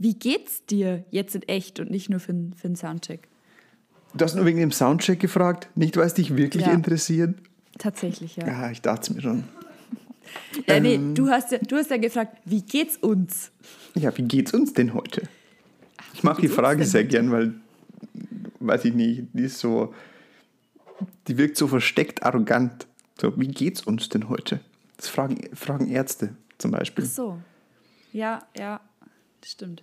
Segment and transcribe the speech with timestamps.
[0.00, 3.28] wie geht's dir jetzt in echt und nicht nur für, für den Soundcheck?
[4.14, 6.72] Du hast nur wegen dem Soundcheck gefragt, nicht weil es dich wirklich Ja.
[6.72, 7.36] interessiert.
[7.78, 8.46] Tatsächlich, ja.
[8.46, 9.44] Ja, ich dachte es mir schon.
[10.66, 11.14] ja nee, Ähm.
[11.14, 13.52] du hast, ja, du hast ja gefragt, wie geht's uns?
[13.94, 15.22] Ja, wie geht's uns denn heute?
[16.14, 17.08] Ich mag die Frage sehr heute?
[17.10, 17.54] gern, weil,
[18.58, 19.94] weiß ich nicht, die ist so,
[21.28, 22.86] die wirkt so versteckt arrogant.
[23.20, 24.60] So, wie geht's uns denn heute?
[24.96, 27.04] Das fragen, fragen Ärzte zum Beispiel.
[27.06, 27.38] Ach so.
[28.12, 28.80] Ja, ja,
[29.40, 29.82] das stimmt.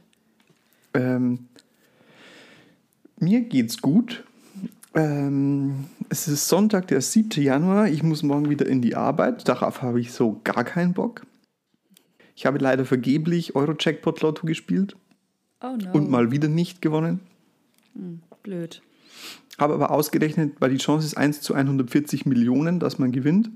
[0.94, 1.48] Ähm,
[3.20, 4.23] mir geht's gut.
[4.94, 7.41] Ähm, es ist Sonntag, der 7.
[7.44, 7.88] Januar.
[7.88, 9.48] Ich muss morgen wieder in die Arbeit.
[9.48, 11.26] Darauf habe ich so gar keinen Bock.
[12.36, 14.95] Ich habe leider vergeblich Euro-Jackpot Lotto gespielt
[15.64, 15.92] Oh no.
[15.94, 17.20] und mal wieder nicht gewonnen.
[18.44, 18.81] Blöd.
[19.58, 23.50] Habe aber ausgerechnet, weil die Chance ist 1 zu 140 Millionen, dass man gewinnt.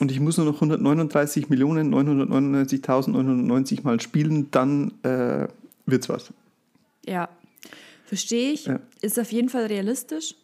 [0.00, 5.48] Und ich muss nur noch 139 Millionen 999.990 Mal spielen, dann äh,
[5.90, 6.32] wird's was.
[7.06, 7.28] Ja,
[8.04, 8.66] verstehe ich.
[8.66, 8.80] Ja.
[9.00, 10.34] Ist auf jeden Fall realistisch.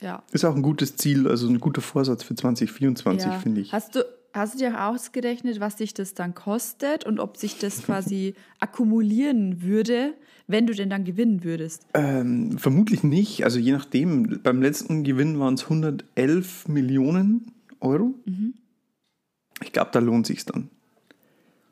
[0.00, 0.22] Ja.
[0.32, 3.38] Ist auch ein gutes Ziel, also ein guter Vorsatz für 2024, ja.
[3.38, 3.72] finde ich.
[3.72, 7.58] Hast du, hast du dir auch ausgerechnet, was sich das dann kostet und ob sich
[7.58, 10.14] das quasi akkumulieren würde,
[10.46, 11.86] wenn du denn dann gewinnen würdest?
[11.94, 13.44] Ähm, vermutlich nicht.
[13.44, 14.40] Also je nachdem.
[14.42, 18.14] Beim letzten Gewinn waren es 111 Millionen Euro.
[18.26, 18.54] Mhm.
[19.62, 20.68] Ich glaube, da lohnt sich dann.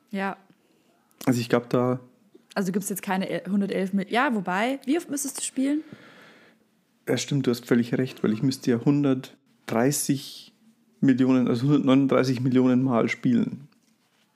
[0.09, 0.37] Ja.
[1.25, 1.99] Also ich glaube, da
[2.55, 4.13] Also gibt es jetzt keine el- 111 Millionen.
[4.13, 5.81] Ja, wobei, wie oft müsstest du spielen?
[7.07, 10.53] Ja, stimmt, du hast völlig recht, weil ich müsste ja 130
[11.01, 13.67] Millionen, also 139 Millionen Mal spielen.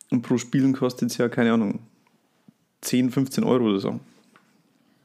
[0.09, 1.79] Und pro Spielen kostet es ja, keine Ahnung,
[2.81, 3.99] 10, 15 Euro oder so.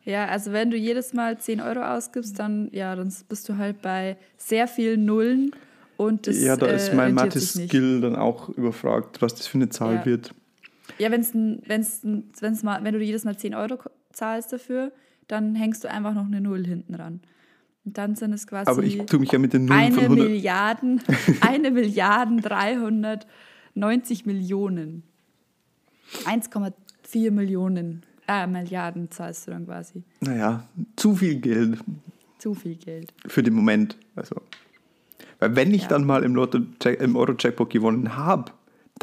[0.04, 3.82] Ja, also wenn du jedes Mal 10 Euro ausgibst, dann, ja, dann bist du halt
[3.82, 5.52] bei sehr vielen Nullen
[5.96, 7.24] und das ja, da äh, ist mein nicht.
[7.24, 10.06] Mathe-Skill dann auch überfragt, was das für eine Zahl Ja.
[10.06, 10.34] wird.
[11.02, 13.78] Ja, wenn's ein, wenn's ein, wenn's mal, wenn du jedes Mal 10 Euro
[14.12, 14.92] zahlst dafür,
[15.26, 17.20] dann hängst du einfach noch eine Null hinten ran.
[17.84, 20.28] Und dann sind es quasi Aber ich tue mich ja mit den Nullen eine 100.
[20.28, 21.02] Milliarden,
[21.40, 25.02] eine Milliarden 390 Millionen.
[26.24, 30.04] 1,4 Millionen, äh, Milliarden zahlst du dann quasi.
[30.20, 31.78] Naja, zu viel Geld
[32.38, 33.12] Zu viel Geld.
[33.26, 33.96] für den Moment.
[34.14, 34.36] Also.
[35.40, 35.88] Weil wenn ich Ja.
[35.88, 38.52] dann mal im, Lotto, im Euro-Jackpot gewonnen habe,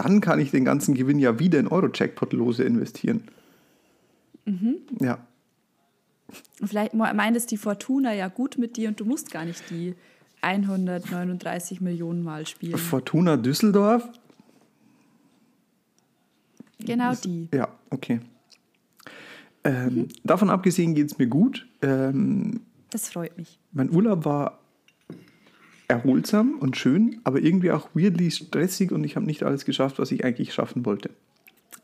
[0.03, 3.23] dann kann ich den ganzen Gewinn ja wieder in Euro-Jackpot-Lose investieren.
[4.45, 4.75] Mhm.
[4.99, 5.19] Ja.
[6.63, 9.63] Vielleicht me- meint es die Fortuna ja gut mit dir und du musst gar nicht
[9.69, 9.95] die
[10.41, 12.77] 139 Millionen Mal spielen.
[12.77, 14.07] Fortuna Düsseldorf?
[16.79, 17.49] Genau die.
[17.53, 18.19] Ja, okay.
[19.63, 20.07] Ähm, Mhm.
[20.23, 21.67] Davon abgesehen geht es mir gut.
[21.81, 22.61] Ähm,
[22.91, 23.59] Das freut mich.
[23.73, 24.59] mein Urlaub war
[25.89, 30.11] erholsam und schön, aber irgendwie auch weirdly stressig und ich habe nicht alles geschafft, was
[30.11, 31.09] ich eigentlich schaffen wollte.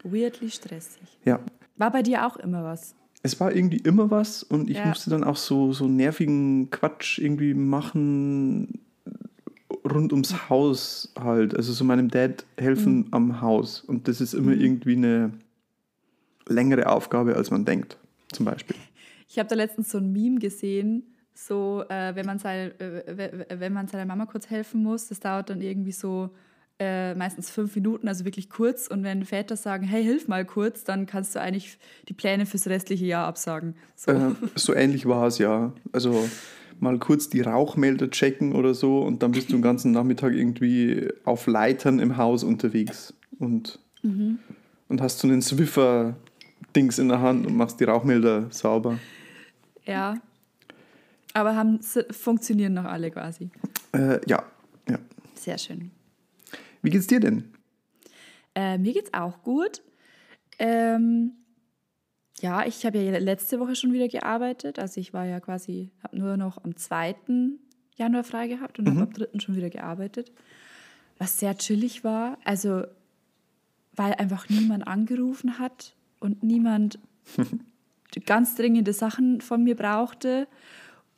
[0.04, 1.02] Weirdly stressig.
[1.26, 1.40] Ja,
[1.78, 2.96] War bei dir auch immer was?
[3.24, 4.86] es war irgendwie immer was und ich Ja.
[4.88, 8.80] musste dann auch so, so nervigen Quatsch irgendwie machen
[9.84, 11.56] rund ums Haus halt.
[11.56, 13.08] Also so meinem Dad helfen Mhm.
[13.12, 15.32] am Haus und das ist immer irgendwie eine
[16.48, 17.98] längere Aufgabe, als man denkt,
[18.32, 18.76] zum Beispiel.
[19.28, 21.04] Ich habe da letztens so ein Meme gesehen,
[21.36, 25.20] so äh, wenn, man seine, äh, we- wenn man seiner Mama kurz helfen muss, das
[25.20, 26.32] dauert dann irgendwie so
[26.80, 28.88] äh, meistens fünf Minuten, also wirklich kurz.
[28.88, 31.78] Und wenn Väter sagen, hey, hilf mal kurz, dann kannst du eigentlich
[32.10, 33.76] die Pläne fürs restliche Jahr absagen.
[33.96, 34.12] So.
[34.12, 35.72] Äh, so ähnlich war es ja.
[35.94, 36.28] Also
[36.80, 41.08] mal kurz die Rauchmelder checken oder so und dann bist du den ganzen Nachmittag irgendwie
[41.24, 43.80] auf Leitern im Haus unterwegs und,
[44.90, 49.00] und hast so einen Swiffer-Dings in der Hand und machst die Rauchmelder sauber.
[49.86, 50.16] Ja.
[51.36, 51.82] Aber haben,
[52.12, 53.50] funktionieren noch alle quasi.
[53.94, 54.42] Äh, ja,
[54.88, 54.98] ja.
[55.36, 55.92] Sehr schön.
[56.82, 57.54] Wie geht's dir denn?
[58.56, 59.82] Äh, mir geht's auch gut.
[60.60, 61.34] Ähm,
[62.40, 64.80] ja, ich habe ja letzte Woche schon wieder gearbeitet.
[64.80, 67.16] Also ich war ja quasi, habe nur noch am 2.
[67.98, 69.40] Januar frei gehabt und habe am 3.
[69.42, 70.32] schon wieder gearbeitet.
[71.18, 72.38] Was sehr chillig war.
[72.46, 72.86] Also,
[73.92, 76.98] weil einfach niemand angerufen hat und niemand
[78.26, 80.48] ganz dringende Sachen von mir brauchte.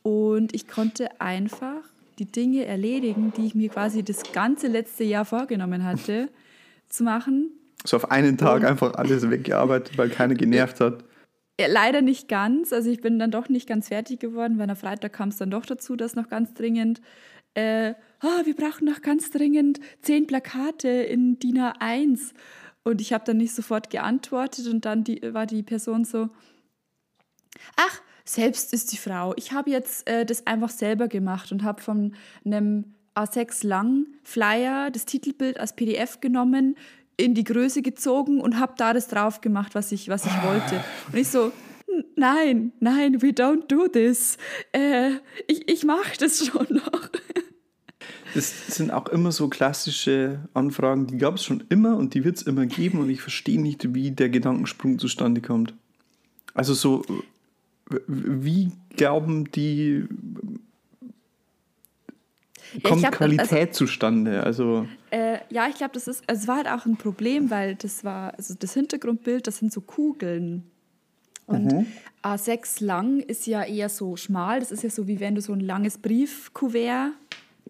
[0.02, 1.82] Und ich konnte einfach
[2.18, 6.28] die Dinge erledigen, die ich mir quasi das ganze letzte Jahr vorgenommen hatte,
[6.88, 7.50] zu machen.
[7.84, 11.04] So auf einen Tag Und- einfach alles weggearbeitet, weil keiner genervt hat.
[11.60, 12.72] Leider nicht ganz.
[12.72, 15.50] Also ich bin dann doch nicht ganz fertig geworden, weil am Freitag kam es dann
[15.50, 17.00] doch dazu, dass noch ganz dringend,
[17.54, 22.32] äh, ah, wir brauchen noch ganz dringend zehn Plakate in DIN A1.
[22.84, 26.28] Und ich habe dann nicht sofort geantwortet und dann die, war die Person so,
[27.76, 29.32] ach, selbst ist die Frau.
[29.36, 32.14] Ich habe jetzt äh, das einfach selber gemacht und habe von
[32.44, 32.84] einem
[33.14, 36.76] A6 lang Flyer das Titelbild als PDF genommen,
[37.16, 40.84] in die Größe gezogen und habe da das drauf gemacht, was ich, was ich wollte.
[41.10, 41.52] Und ich so,
[42.16, 44.36] nein, nein, we don't do this.
[44.72, 45.12] Äh,
[45.46, 47.10] ich ich mache das schon noch.
[48.34, 52.36] Das sind auch immer so klassische Anfragen, die gab es schon immer und die wird
[52.36, 55.74] es immer geben und ich verstehe nicht, wie der Gedankensprung zustande kommt.
[56.54, 57.02] Also so,
[58.06, 60.06] wie glauben die,
[62.82, 64.42] kommt ja, glaub, Qualität also, zustande?
[64.42, 67.74] Also, äh, ja, ich glaube, das ist, also es war halt auch ein Problem, weil
[67.76, 70.64] das war, also das Hintergrundbild, das sind so Kugeln.
[71.46, 71.86] Und mhm.
[72.22, 74.60] A6 lang ist ja eher so schmal.
[74.60, 77.12] Das ist ja so, wie wenn du so ein langes Briefkuvert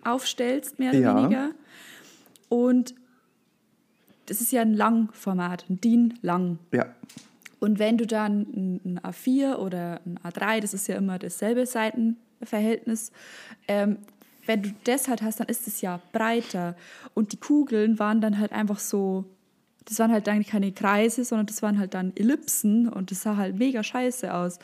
[0.02, 1.16] aufstellst, mehr oder ja.
[1.16, 1.50] weniger.
[2.48, 2.94] Und
[4.26, 6.58] das ist ja ein Langformat, ein DIN lang.
[6.72, 6.86] Ja.
[7.60, 13.12] Und wenn du dann ein A4 oder ein A3, das ist ja immer dasselbe Seitenverhältnis,
[13.66, 13.98] ähm,
[14.46, 16.74] wenn du das halt hast, dann ist es ja breiter.
[17.14, 19.26] Und die Kugeln waren dann halt einfach so
[19.88, 23.38] das waren halt dann keine Kreise, sondern das waren halt dann Ellipsen und das sah
[23.38, 24.58] halt mega scheiße aus.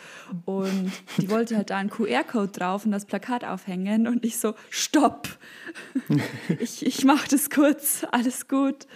[0.45, 4.55] Und die wollte halt da einen QR-Code drauf und das Plakat aufhängen und ich so,
[4.69, 5.29] stopp,
[6.59, 8.87] ich, ich mache das kurz, alles gut.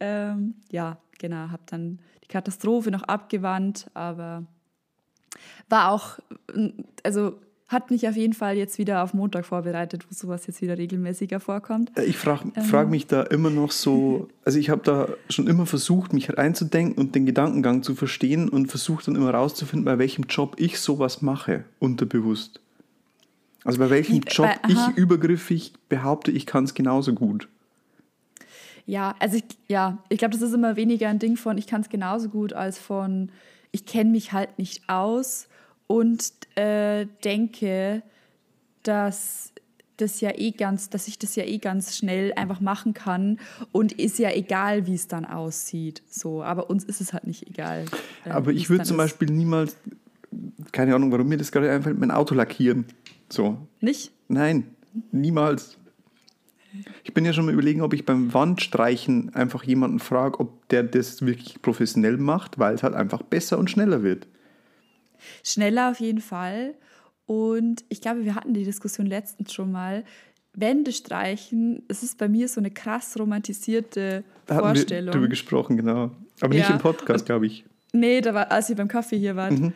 [0.00, 1.98] Ähm, ja, genau, habe dann
[2.30, 4.44] Katastrophe noch abgewandt, aber
[5.68, 6.18] war auch,
[7.04, 7.34] also
[7.70, 11.38] hat mich auf jeden Fall jetzt wieder auf Montag vorbereitet, wo sowas jetzt wieder regelmäßiger
[11.38, 11.96] vorkommt.
[11.96, 12.64] Äh, ich frage ähm.
[12.64, 17.00] frag mich da immer noch so, also ich habe da schon immer versucht, mich einzudenken
[17.00, 21.22] und den Gedankengang zu verstehen und versucht dann immer rauszufinden, bei welchem Job ich sowas
[21.22, 22.60] mache, unterbewusst.
[23.62, 27.48] Also bei welchem Job bei, ich übergriffig behaupte, ich kann es genauso gut.
[28.90, 31.80] Ja, also ich, ja, ich glaube, das ist immer weniger ein Ding von, ich kann
[31.80, 33.30] es genauso gut, als von,
[33.70, 35.46] ich kenne mich halt nicht aus
[35.86, 38.02] und äh, denke,
[38.82, 39.52] dass
[39.96, 43.38] das ja eh ganz, dass ich das ja eh ganz schnell einfach machen kann
[43.70, 46.02] und ist ja egal, wie es dann aussieht.
[46.10, 47.84] So, aber uns ist es halt nicht egal.
[48.24, 49.76] Äh, aber ich würde zum Beispiel niemals,
[50.72, 52.86] keine Ahnung, warum mir das gerade einfällt, mein Auto lackieren.
[53.28, 53.56] So.
[53.80, 54.10] Nicht?
[54.26, 54.74] Nein,
[55.12, 55.78] niemals.
[57.04, 60.84] Ich bin ja schon mal überlegen, ob ich beim Wandstreichen einfach jemanden frage, ob der
[60.84, 64.26] das wirklich professionell macht, weil es halt einfach besser und schneller wird.
[65.44, 66.74] Schneller auf jeden Fall.
[67.26, 70.04] Und ich glaube, wir hatten die Diskussion letztens schon mal.
[70.52, 75.06] Wände streichen, es ist bei mir so eine krass romantisierte da Vorstellung.
[75.06, 76.10] Wir darüber gesprochen, genau.
[76.40, 76.60] Aber ja.
[76.60, 77.64] nicht im Podcast, glaube ich.
[77.92, 79.52] Nee, da war, als ihr beim Kaffee hier wart.
[79.52, 79.72] Mhm.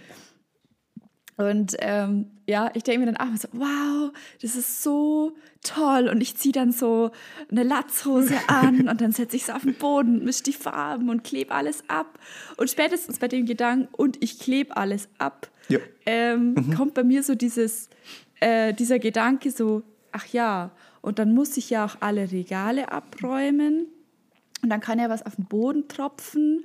[1.36, 5.32] Und ähm, ja, ich denke mir dann auch so, wow, das ist so
[5.62, 6.08] toll.
[6.08, 7.10] Und ich ziehe dann so
[7.50, 11.24] eine Latzhose an und dann setze ich es auf den Boden, mische die Farben und
[11.24, 12.18] klebe alles ab.
[12.56, 15.78] Und spätestens bei dem Gedanken, und ich klebe alles ab, ja.
[16.06, 16.74] ähm, mhm.
[16.74, 17.88] kommt bei mir so dieses,
[18.40, 19.82] äh, dieser Gedanke so,
[20.12, 20.70] ach ja,
[21.00, 23.88] und dann muss ich ja auch alle Regale abräumen.
[24.62, 26.64] Und dann kann ja was auf den Boden tropfen.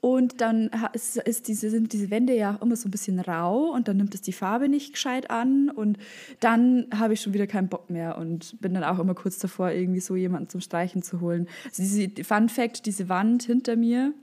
[0.00, 3.70] Und dann ist, ist diese, sind diese Wände ja auch immer so ein bisschen rau
[3.70, 5.98] und dann nimmt es die Farbe nicht gescheit an und
[6.40, 9.70] dann habe ich schon wieder keinen Bock mehr und bin dann auch immer kurz davor,
[9.70, 11.48] irgendwie so jemanden zum Streichen zu holen.
[11.66, 14.14] Also diese, Fun Fact, diese Wand hinter mir,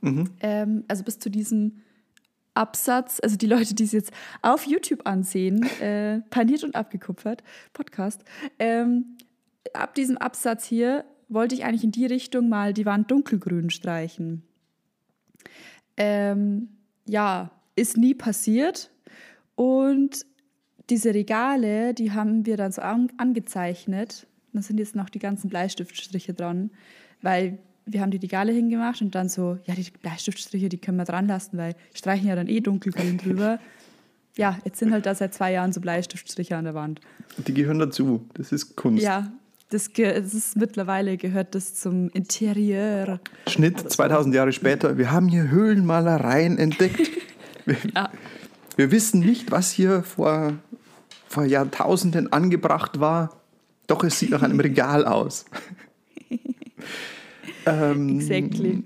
[0.00, 0.30] mhm.
[0.40, 1.80] ähm, also bis zu diesem
[2.54, 4.12] Absatz, also die Leute, die es jetzt
[4.42, 8.24] auf YouTube ansehen, äh, paniert und abgekupfert, Podcast,
[8.58, 9.16] ähm,
[9.74, 14.42] ab diesem Absatz hier wollte ich eigentlich in die Richtung mal die Wand dunkelgrün streichen.
[15.96, 16.68] Ähm,
[17.06, 18.90] ja, ist nie passiert.
[19.54, 20.26] Und
[20.90, 24.26] diese Regale, die haben wir dann so an, angezeichnet.
[24.52, 26.70] Da sind jetzt noch die ganzen Bleistiftstriche dran,
[27.22, 31.04] weil wir haben die Regale hingemacht und dann so, ja, die Bleistiftstriche, die können wir
[31.04, 33.58] dran lassen, weil streichen ja dann eh dunkelgrün drüber.
[34.36, 37.00] Ja, jetzt sind halt da seit zwei Jahren so Bleistiftstriche an der Wand.
[37.46, 38.28] Die gehören dazu.
[38.34, 39.02] Das ist Kunst.
[39.02, 39.32] Ja,
[39.74, 43.18] das, das ist mittlerweile gehört das zum Interieur.
[43.48, 44.96] Schnitt 2000 Jahre später.
[44.98, 47.10] Wir haben hier Höhlenmalereien entdeckt.
[47.66, 48.10] Wir, ja.
[48.76, 50.52] wir wissen nicht, was hier vor,
[51.26, 53.40] vor Jahrtausenden angebracht war.
[53.86, 55.46] Doch es sieht nach einem Regal aus.
[57.64, 58.84] ähm, exactly.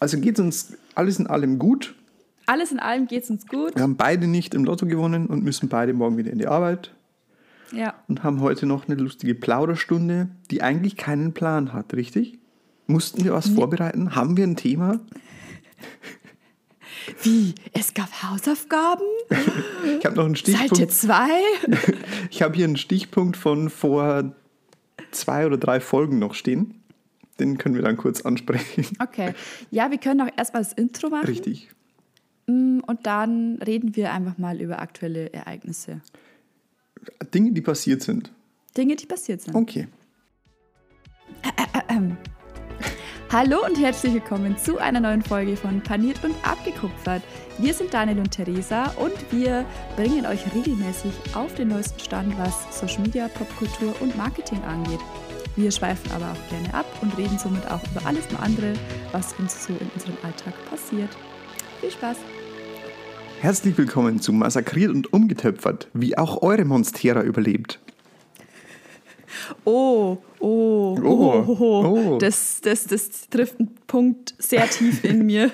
[0.00, 1.94] Also geht es uns alles in allem gut.
[2.44, 3.74] Alles in allem geht es uns gut.
[3.74, 6.92] Wir haben beide nicht im Lotto gewonnen und müssen beide morgen wieder in die Arbeit.
[7.72, 7.94] Ja.
[8.08, 12.38] Und haben heute noch eine lustige Plauderstunde, die eigentlich keinen Plan hat, richtig?
[12.86, 13.54] Mussten wir was nee.
[13.54, 14.14] vorbereiten?
[14.14, 15.00] Haben wir ein Thema?
[17.22, 17.54] Wie?
[17.72, 19.04] Es gab Hausaufgaben?
[19.98, 20.76] ich habe noch einen Stichpunkt.
[20.76, 21.28] Seite 2?
[22.30, 24.34] ich habe hier einen Stichpunkt von vor
[25.10, 26.74] zwei oder drei Folgen noch stehen.
[27.38, 28.86] Den können wir dann kurz ansprechen.
[28.98, 29.32] Okay.
[29.70, 31.26] Ja, wir können auch erstmal das Intro machen.
[31.26, 31.70] Richtig.
[32.46, 36.02] Mm, und dann reden wir einfach mal über aktuelle Ereignisse.
[37.34, 38.32] Dinge, die passiert sind.
[38.76, 39.54] Dinge, die passiert sind.
[39.54, 39.88] Okay.
[43.32, 47.22] Hallo und herzlich willkommen zu einer neuen Folge von Paniert und Abgekupfert.
[47.58, 49.64] Wir sind Daniel und Theresa und wir
[49.94, 54.98] bringen euch regelmäßig auf den neuesten Stand, was Social Media, Popkultur und Marketing angeht.
[55.54, 58.72] Wir schweifen aber auch gerne ab und reden somit auch über alles und andere,
[59.12, 61.16] was uns so in unserem Alltag passiert.
[61.80, 62.16] Viel Spaß!
[63.40, 67.80] Herzlich willkommen zu Massakriert und Umgetöpfert, wie auch eure Monstera überlebt.
[69.64, 71.84] Oh, oh, oh, oh, oh.
[71.86, 72.18] oh.
[72.18, 75.50] Das, das, das trifft einen Punkt sehr tief in mir.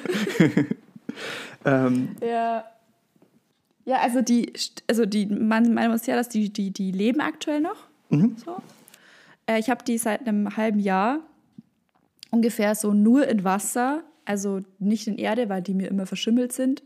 [1.64, 2.16] ähm.
[2.20, 2.64] Ja.
[3.84, 4.52] Ja, also die,
[4.88, 7.86] also die, meine Monsteras, die, die, die leben aktuell noch.
[8.10, 8.34] Mhm.
[8.44, 8.56] So.
[9.46, 11.20] Äh, ich habe die seit einem halben Jahr
[12.32, 16.82] ungefähr so nur in Wasser, also nicht in Erde, weil die mir immer verschimmelt sind,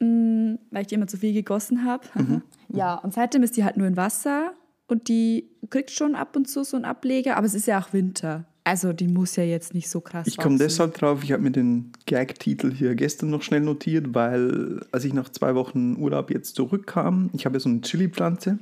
[0.00, 2.06] mh, mm, weil ich die immer zu viel gegossen habe.
[2.14, 2.42] Mhm.
[2.68, 4.52] Ja, und seitdem ist die halt nur in Wasser
[4.88, 7.92] und die kriegt schon ab und zu so einen Ableger, aber es ist ja auch
[7.92, 8.44] Winter.
[8.64, 11.52] Also die muss ja jetzt nicht so krass Ich komme deshalb drauf, ich habe mir
[11.52, 16.56] den Gag-Titel hier gestern noch schnell notiert, weil als ich nach zwei Wochen Urlaub jetzt
[16.56, 18.58] zurückkam, ich habe ja so eine Chili-Pflanze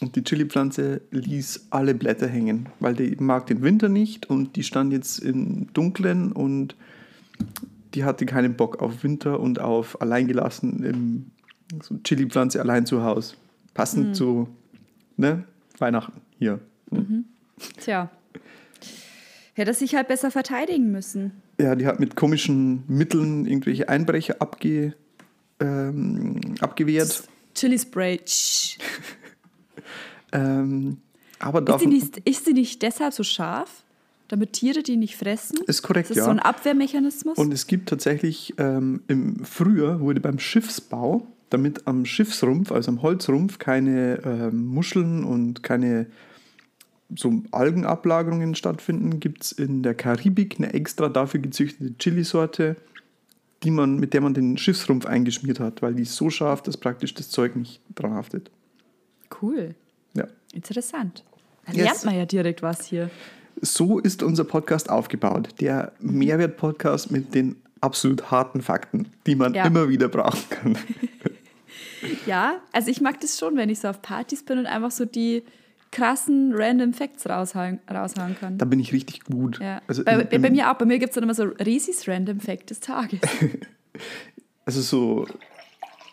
[0.00, 4.64] und die Chili-Pflanze ließ alle Blätter hängen, weil die mag den Winter nicht und die
[4.64, 6.74] stand jetzt im Dunklen und
[7.94, 11.30] die hatte keinen Bock auf Winter und auf alleingelassen im
[11.82, 13.34] so Chili-Pflanze allein zu Hause.
[13.74, 14.14] Passend mhm.
[14.14, 14.48] zu
[15.16, 15.44] ne,
[15.78, 16.60] Weihnachten hier.
[16.90, 17.24] Mhm.
[17.78, 18.10] Tja.
[19.54, 21.42] Hätte sich halt besser verteidigen müssen.
[21.60, 24.94] Ja, die hat mit komischen Mitteln irgendwelche Einbrecher abge,
[25.60, 27.24] ähm, abgewehrt.
[27.54, 28.20] Chili Spray.
[30.32, 30.98] ähm,
[31.38, 33.84] aber ist, sie nicht, ist sie nicht deshalb so scharf?
[34.32, 35.58] Damit Tiere die nicht fressen?
[35.66, 36.14] Ist korrekt, ja.
[36.14, 37.36] Das ist so ein Abwehrmechanismus?
[37.36, 43.02] Und es gibt tatsächlich, ähm, im Frühjahr wurde beim Schiffsbau damit am Schiffsrumpf, also am
[43.02, 46.06] Holzrumpf, keine äh, Muscheln und keine
[47.14, 52.76] so Algenablagerungen stattfinden, gibt es in der Karibik eine extra dafür gezüchtete Chilisorte,
[53.64, 56.78] die man, mit der man den Schiffsrumpf eingeschmiert hat, weil die ist so scharf, dass
[56.78, 58.50] praktisch das Zeug nicht dran haftet.
[59.42, 59.74] Cool.
[60.14, 60.26] Ja.
[60.54, 61.22] Interessant.
[61.66, 61.84] Da yes.
[61.84, 63.10] lernt man ja direkt was hier.
[63.60, 65.48] So ist unser Podcast aufgebaut.
[65.60, 69.66] Der Mehrwert-Podcast mit den absolut harten Fakten, die man ja.
[69.66, 70.78] immer wieder brauchen kann.
[72.26, 75.04] Ja, also ich mag das schon, wenn ich so auf Partys bin und einfach so
[75.04, 75.44] die
[75.90, 78.58] krassen Random Facts raushauen, raushauen kann.
[78.58, 79.60] Da bin ich richtig gut.
[79.60, 79.80] Ja.
[79.86, 80.74] Also bei, im, bei, mir auch.
[80.74, 83.20] Bei mir gibt es dann immer so Risis Random Fact des Tages.
[84.64, 85.26] also so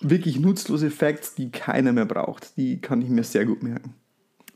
[0.01, 2.57] wirklich nutzlose Facts, die keiner mehr braucht.
[2.57, 3.95] Die kann ich mir sehr gut merken.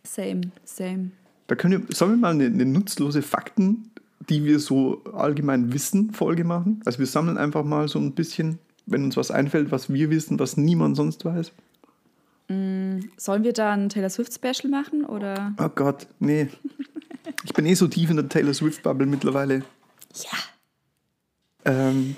[0.03, 1.11] Same, same.
[1.47, 3.91] Da können wir, sollen wir mal eine, eine nutzlose Fakten,
[4.29, 6.81] die wir so allgemein wissen, Folge machen?
[6.85, 10.39] Also wir sammeln einfach mal so ein bisschen wenn uns was einfällt, was wir wissen,
[10.39, 11.51] was niemand sonst weiß?
[12.49, 15.53] Mm, sollen wir da ein Taylor Swift Special machen oder?
[15.59, 16.47] Oh Gott, nee.
[17.45, 19.63] Ich bin eh so tief in der Taylor Swift Bubble mittlerweile.
[20.15, 20.37] Ja.
[21.65, 22.17] Ähm,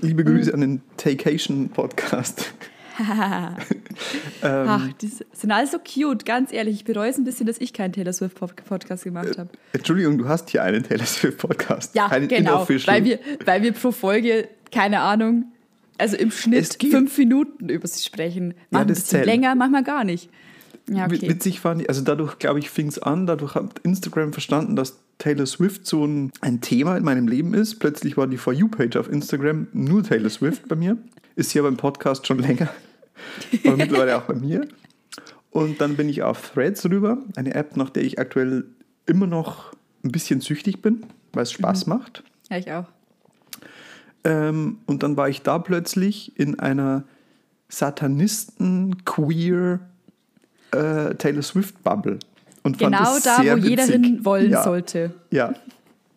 [0.00, 0.54] liebe Grüße mm.
[0.54, 2.52] an den Takeation Podcast.
[4.42, 6.76] ähm, Ach, die sind alle so cute, ganz ehrlich.
[6.76, 9.50] Ich bereue es ein bisschen, dass ich keinen Taylor Swift Podcast gemacht habe.
[9.72, 11.94] Äh, Entschuldigung, du hast hier einen Taylor Swift Podcast.
[11.94, 12.66] Ja, einen genau.
[12.68, 15.52] Weil wir, weil wir pro Folge keine Ahnung,
[15.98, 18.48] also im Schnitt fünf Minuten über sie sprechen.
[18.48, 19.26] Manchmal ja, ein bisschen zählt.
[19.26, 20.30] länger, manchmal gar nicht.
[20.88, 21.28] Ja, okay.
[21.28, 24.98] Witzig fand ich, also dadurch, glaube ich, fing es an, dadurch hat Instagram verstanden, dass
[25.18, 27.80] Taylor Swift so ein, ein Thema in meinem Leben ist.
[27.80, 30.96] Plötzlich war die For You-Page auf Instagram nur Taylor Swift bei mir.
[31.34, 32.68] Ist ja beim Podcast schon länger,
[33.64, 34.66] aber mittlerweile auch bei mir.
[35.50, 38.64] Und dann bin ich auf Threads rüber, eine App, nach der ich aktuell
[39.06, 39.72] immer noch
[40.04, 41.94] ein bisschen süchtig bin, weil es Spaß mhm.
[41.94, 42.22] macht.
[42.50, 42.84] Ja, ich auch.
[44.24, 47.04] Ähm, und dann war ich da plötzlich in einer
[47.68, 49.80] Satanisten-Queer
[50.72, 52.18] äh, Taylor Swift-Bubble.
[52.62, 53.70] Und genau fand da, wo witzig.
[53.70, 54.64] jeder hin wollen ja.
[54.64, 55.14] sollte.
[55.30, 55.54] Ja,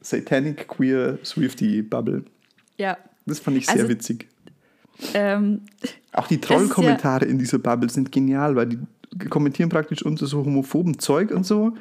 [0.01, 2.25] Satanic Queer Swifty-Bubble.
[2.77, 2.97] Ja.
[3.25, 4.27] Das fand ich sehr also, witzig.
[5.13, 5.61] Ähm,
[6.13, 8.79] Auch die Trollkommentare ja in dieser Bubble sind genial, weil die
[9.29, 11.73] kommentieren praktisch unter so homophoben Zeug und so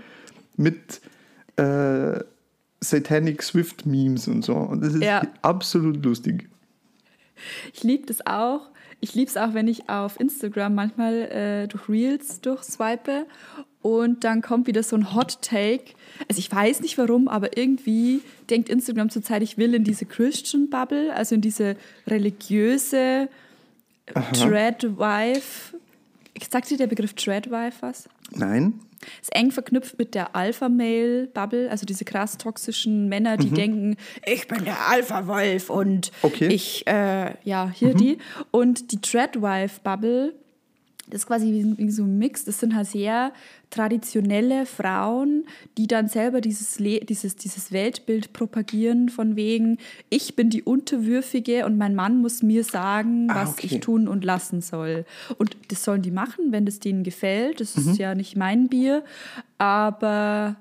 [0.56, 1.00] mit
[1.56, 2.20] äh,
[2.80, 4.54] Satanic Swift Memes und so.
[4.54, 5.22] Und das ist ja.
[5.42, 6.48] absolut lustig.
[7.72, 8.68] Ich liebe das auch.
[9.00, 13.26] Ich liebe es auch, wenn ich auf Instagram manchmal äh, durch Reels durchswipe
[13.82, 15.94] und dann kommt wieder so ein Hot Take.
[16.28, 20.68] Also ich weiß nicht warum, aber irgendwie denkt Instagram zurzeit, ich will in diese Christian
[20.68, 23.28] Bubble, also in diese religiöse
[24.32, 25.76] Treadwife.
[26.50, 28.08] Sagt dir der Begriff Treadwife was?
[28.32, 28.80] Nein.
[29.22, 33.54] Ist eng verknüpft mit der Alpha-Male-Bubble, also diese krass toxischen Männer, die mhm.
[33.54, 36.48] denken, ich bin der Alpha-Wolf und okay.
[36.48, 37.96] ich, äh, ja, hier mhm.
[37.96, 38.18] die.
[38.50, 40.34] Und die Treadwife-Bubble
[41.10, 42.44] das ist quasi wie so ein Mix.
[42.44, 43.32] Das sind halt sehr
[43.70, 45.44] traditionelle Frauen,
[45.76, 49.78] die dann selber dieses, Le dieses, dieses Weltbild propagieren, von wegen,
[50.10, 53.68] ich bin die Unterwürfige und mein Mann muss mir sagen, Ah, was okay.
[53.70, 55.04] ich tun und lassen soll.
[55.36, 57.60] Und das sollen die machen, wenn das denen gefällt.
[57.60, 57.90] Das Mhm.
[57.90, 59.04] ist ja nicht mein Bier.
[59.58, 60.56] Aber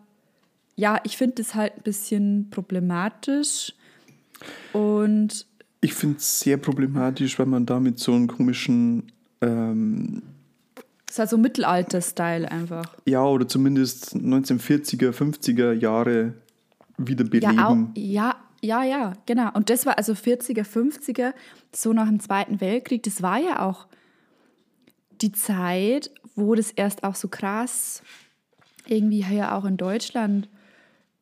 [0.75, 3.73] ja, ich finde das halt ein bisschen problematisch.
[4.73, 5.45] Und
[5.81, 9.11] Ich finde es sehr problematisch, weil man damit so einen komischen,
[9.41, 10.21] ähm,
[11.07, 12.85] es ist halt so Mittelalter-Style einfach.
[13.05, 16.33] ja, oder zumindest 1940er, 50er Jahre
[16.97, 17.93] wieder beleben.
[17.95, 19.51] Ja, ja, ja, ja, genau.
[19.53, 21.33] Und das war also 40er, 50er,
[21.71, 23.87] so nach dem Zweiten Weltkrieg, das war ja auch
[25.21, 28.01] die Zeit, wo das erst auch so krass
[28.85, 30.49] irgendwie hier auch in Deutschland,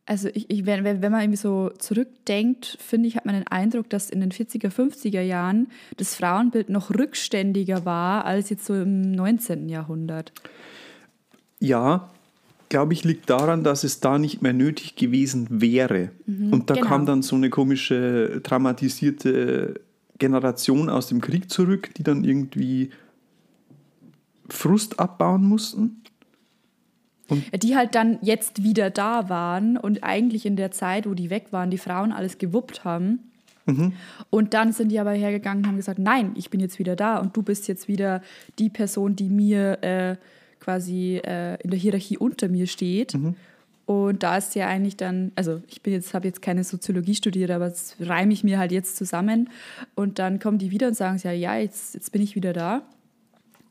[0.05, 3.89] also ich, ich, wenn, wenn man irgendwie so zurückdenkt, finde ich, hat man den Eindruck,
[3.89, 9.11] dass in den 40er, 50er Jahren das Frauenbild noch rückständiger war als jetzt so im
[9.11, 9.67] 19.
[9.67, 10.31] Jahrhundert.
[11.59, 12.09] Ja,
[12.69, 16.11] glaube ich, liegt daran, dass es da nicht mehr nötig gewesen wäre.
[16.27, 16.87] Und da genau.
[16.87, 19.81] kam dann so eine komische, traumatisierte
[20.17, 22.91] Generation aus dem Krieg zurück, die dann irgendwie
[24.49, 26.03] Frust abbauen mussten.
[27.29, 31.29] Ja, die halt dann jetzt wieder da waren und eigentlich in der Zeit, wo die
[31.29, 33.19] weg waren, die Frauen alles gewuppt haben.
[34.29, 37.17] Und dann sind die aber hergegangen und haben gesagt, nein, ich bin jetzt wieder da
[37.17, 38.21] und du bist jetzt wieder
[38.59, 40.15] die Person, die mir äh,
[40.59, 43.13] quasi äh, in der Hierarchie unter mir steht.
[43.87, 47.51] Und da ist ja eigentlich dann, also ich bin jetzt, habe jetzt keine Soziologie studiert,
[47.51, 49.49] aber das reime ich mir halt jetzt zusammen.
[49.95, 52.81] Und dann kommen die wieder und sagen, ja, ja, jetzt, jetzt bin ich wieder da.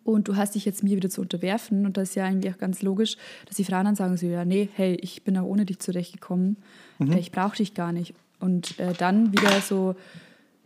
[0.04, 1.86] Und du hast dich jetzt mir wieder zu unterwerfen.
[1.86, 4.44] Und das ist ja eigentlich auch ganz logisch, dass die Frauen dann sagen so, ja,
[4.44, 6.58] nee, hey, ich bin auch ohne dich zurechtgekommen.
[7.00, 8.14] Äh, ich brauche dich gar nicht.
[8.38, 9.96] Und äh, dann wieder so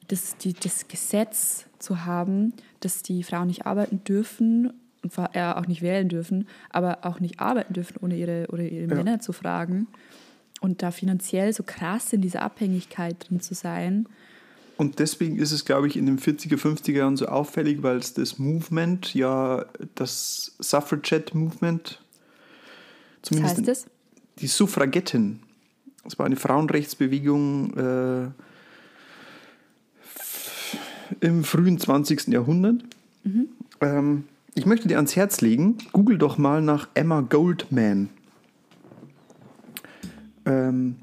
[0.08, 5.66] das, die, das Gesetz zu haben, dass die Frauen nicht arbeiten dürfen und äh, auch
[5.66, 9.86] nicht wählen dürfen, aber auch nicht arbeiten dürfen, ohne ihre, oder ihre Männer zu fragen.
[10.60, 14.08] Und da finanziell so krass in dieser Abhängigkeit drin zu sein.
[14.78, 18.14] Und deswegen ist es, glaube ich, in den 40er, 50er Jahren so auffällig, weil es
[18.14, 23.86] das Movement, ja, das Suffragette-Movement, Was zumindest heißt das?
[24.38, 25.40] die Suffragetten.
[26.04, 28.28] Es war eine Frauenrechtsbewegung äh,
[31.26, 32.28] im frühen 20.
[32.28, 32.84] Jahrhundert.
[33.80, 38.10] Ähm, ich möchte dir ans Herz legen, google doch mal nach Emma Goldman.
[40.46, 40.96] Ähm,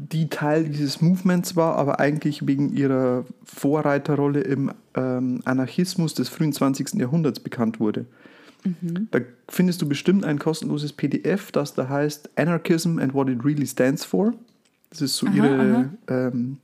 [0.00, 6.52] die Teil dieses Movements war, aber eigentlich wegen ihrer Vorreiterrolle im ähm, Anarchismus des frühen
[6.52, 6.94] 20.
[6.94, 8.06] Jahrhunderts bekannt wurde.
[9.12, 13.66] Da findest du bestimmt ein kostenloses PDF, das da heißt Anarchism and What It Really
[13.66, 14.34] Stands For.
[14.90, 16.58] Das ist so Aha, ihre, ähm,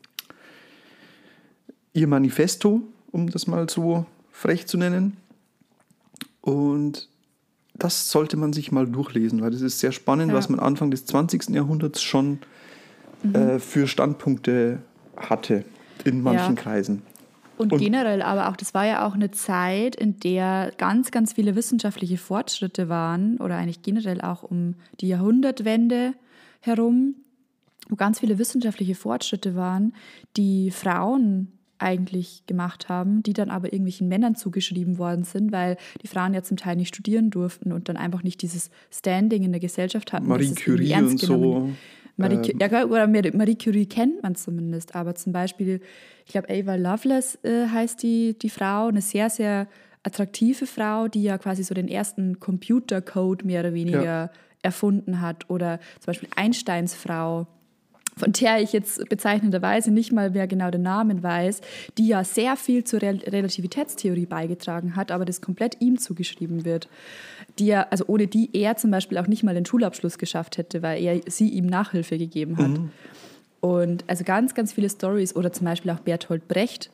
[1.92, 5.16] ihr Manifesto, um das mal so frech zu nennen.
[6.40, 7.08] Und
[7.74, 10.36] das sollte man sich mal durchlesen, weil das ist sehr spannend, Ja.
[10.36, 11.50] was man Anfang des 20.
[11.50, 12.38] Jahrhunderts schon
[13.24, 13.34] Mhm.
[13.34, 14.78] äh, für Standpunkte
[15.16, 15.64] hatte
[16.04, 16.62] in manchen Ja.
[16.62, 17.02] Kreisen.
[17.56, 21.34] Und, Und- generell aber auch, das war ja auch eine Zeit, in der ganz, ganz
[21.34, 26.14] viele wissenschaftliche Fortschritte waren, oder eigentlich generell auch um die Jahrhundertwende
[26.60, 27.14] herum,
[27.88, 29.94] wo ganz viele wissenschaftliche Fortschritte waren,
[30.36, 36.06] die Frauen eigentlich gemacht haben, die dann aber irgendwelchen Männern zugeschrieben worden sind, weil die
[36.06, 39.60] Frauen ja zum Teil nicht studieren durften und dann einfach nicht dieses Standing in der
[39.60, 40.26] Gesellschaft hatten.
[40.26, 42.03] Marie Curie ernst und genommen so.
[42.16, 45.80] Marie, Ähm, ja, oder Marie Curie kennt man zumindest, aber zum Beispiel,
[46.26, 49.66] ich glaube, Ava Lovelace äh, heißt die, die Frau, eine sehr, sehr
[50.04, 54.30] attraktive Frau, die ja quasi so den ersten Computercode mehr oder weniger Ja.
[54.62, 55.48] erfunden hat.
[55.50, 57.46] Oder zum Beispiel Einsteins Frau,
[58.16, 61.60] von der ich jetzt bezeichnenderweise nicht mal mehr genau den Namen weiß,
[61.98, 66.88] die ja sehr viel zur Rel Relativitätstheorie beigetragen hat, aber das komplett ihm zugeschrieben wird.
[67.58, 70.82] Die ja, also ohne die er zum Beispiel auch nicht mal den Schulabschluss geschafft hätte,
[70.82, 72.80] weil er sie ihm Nachhilfe gegeben hat.
[73.60, 76.90] Und also ganz, ganz viele Stories oder zum Beispiel auch Bertolt Brecht,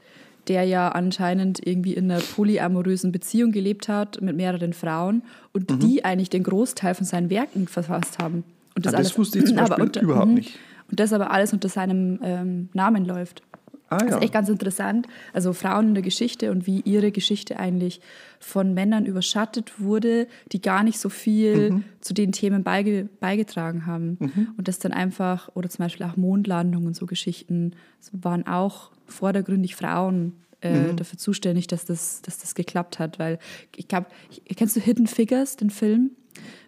[0.48, 6.04] der ja anscheinend irgendwie in einer polyamorösen Beziehung gelebt hat mit mehreren Frauen und die
[6.04, 8.44] eigentlich den Großteil von seinen Werken verfasst haben.
[8.76, 10.34] Und Ah, das wusste ich zum aber Beispiel unter- überhaupt mhm.
[10.34, 10.58] nicht.
[10.90, 13.42] Und das aber alles unter seinem ähm, Namen läuft.
[13.88, 14.16] Ah Das ja.
[14.18, 15.08] ist echt ganz interessant.
[15.32, 18.00] Also Frauen in der Geschichte und wie ihre Geschichte eigentlich
[18.38, 21.84] von Männern überschattet wurde, die gar nicht so viel Mhm.
[22.00, 24.16] zu den Themen beige beigetragen haben.
[24.56, 28.90] Und das dann einfach, oder zum Beispiel auch Mondlandung und so Geschichten, es waren auch
[29.06, 30.96] vordergründig Frauen äh, Mhm.
[30.96, 33.18] dafür zuständig, dass das, dass das geklappt hat.
[33.18, 33.38] Weil
[33.74, 34.06] ich glaube,
[34.54, 36.10] kennst du Hidden Figures, den Film?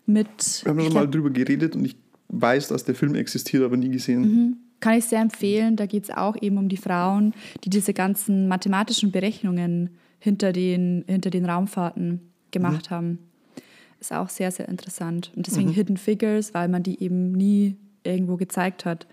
[0.07, 0.27] Mit,
[0.65, 1.95] Wir haben schon mal glaub, drüber geredet und ich
[2.33, 4.23] weiß, dass der Film existiert, aber nie gesehen.
[4.23, 4.57] Mhm.
[4.81, 5.77] Kann ich sehr empfehlen.
[5.77, 11.05] Da geht es auch eben um die Frauen, die diese ganzen mathematischen Berechnungen hinter den,
[11.07, 12.95] hinter den Raumfahrten gemacht mhm.
[12.95, 13.19] haben.
[14.01, 15.31] Ist auch sehr, sehr interessant.
[15.37, 15.75] Und deswegen mhm.
[15.75, 19.07] Hidden Figures, weil man die eben nie irgendwo gezeigt hat.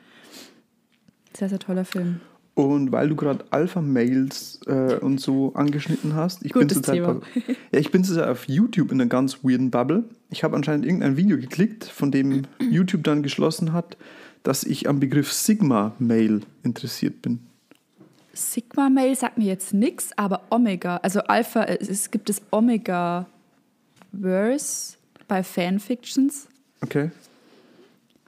[1.38, 2.22] Sehr, sehr toller Film.
[2.56, 7.20] Und weil du gerade Alpha-Mails äh, und so angeschnitten hast, ich bin, zurzeit ja,
[7.72, 10.04] ich bin zurzeit auf YouTube in einer ganz weirden Bubble.
[10.30, 13.98] Ich habe anscheinend irgendein Video geklickt, von dem YouTube dann geschlossen hat,
[14.44, 17.40] dass ich am Begriff Sigma-Mail interessiert bin.
[18.34, 23.26] Sigma-Mail sagt mir jetzt nichts, aber Omega, also Alpha, es gibt das Omega-Verse
[25.28, 26.48] bei Fanfictions.
[26.82, 27.12] Okay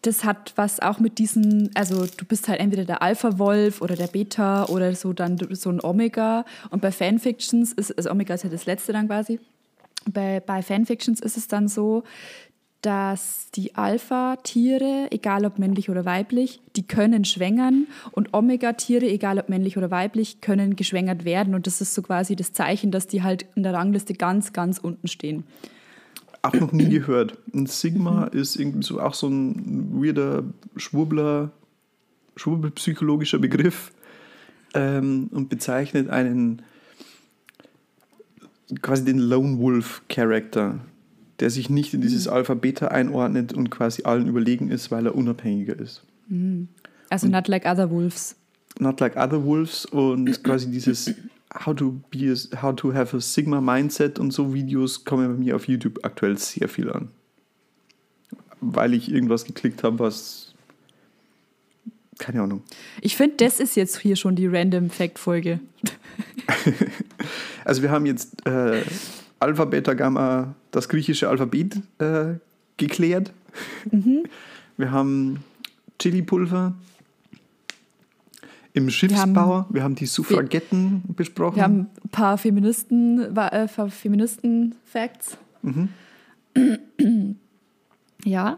[0.01, 4.07] das hat was auch mit diesen, also du bist halt entweder der Alpha-Wolf oder der
[4.07, 6.43] Beta oder so dann so ein Omega.
[6.71, 9.39] Und bei Fanfictions ist, also Omega ist ja das letzte dann quasi.
[10.09, 12.03] Bei, bei Fanfictions ist es dann so,
[12.81, 19.49] dass die Alpha-Tiere, egal ob männlich oder weiblich, die können schwängern und Omega-Tiere, egal ob
[19.49, 21.53] männlich oder weiblich, können geschwängert werden.
[21.53, 24.79] Und das ist so quasi das Zeichen, dass die halt in der Rangliste ganz, ganz
[24.79, 25.43] unten stehen
[26.41, 27.37] auch noch nie gehört.
[27.53, 30.43] Ein Sigma ist irgendwie so auch so ein weirder
[30.75, 31.51] Schwurbler,
[32.35, 33.91] schwurbelpsychologischer Begriff
[34.73, 36.61] ähm, und bezeichnet einen
[38.81, 40.79] quasi den Lone Wolf Character,
[41.39, 42.33] der sich nicht in dieses mhm.
[42.33, 46.03] Alpha-Beta einordnet und quasi allen überlegen ist, weil er unabhängiger ist.
[46.27, 46.67] Mhm.
[47.09, 48.35] Also und not like other wolves.
[48.79, 51.13] Not like other wolves und quasi dieses
[51.65, 55.37] how to be a, how to have a Sigma Mindset und so Videos kommen bei
[55.37, 57.09] mir auf YouTube aktuell sehr viel an.
[58.61, 60.50] Weil ich irgendwas geklickt habe, was
[62.21, 62.61] keine Ahnung.
[63.01, 65.59] Ich finde, das ist jetzt hier schon die Random Fact Folge.
[67.65, 68.83] also wir haben jetzt äh,
[69.39, 72.35] Alpha, Beta, Gamma, das griechische Alphabet äh,
[72.77, 73.33] geklärt.
[73.91, 74.23] Mhm.
[74.77, 75.43] Wir haben
[75.99, 76.73] Chili-Pulver,
[78.73, 79.25] im Schiffsbau.
[79.25, 81.57] Wir haben, wir haben die Suffragetten wir, besprochen.
[81.57, 85.37] Wir haben ein paar Feministen, äh, Feministen-Facts.
[85.61, 85.89] Mhm.
[88.25, 88.57] ja.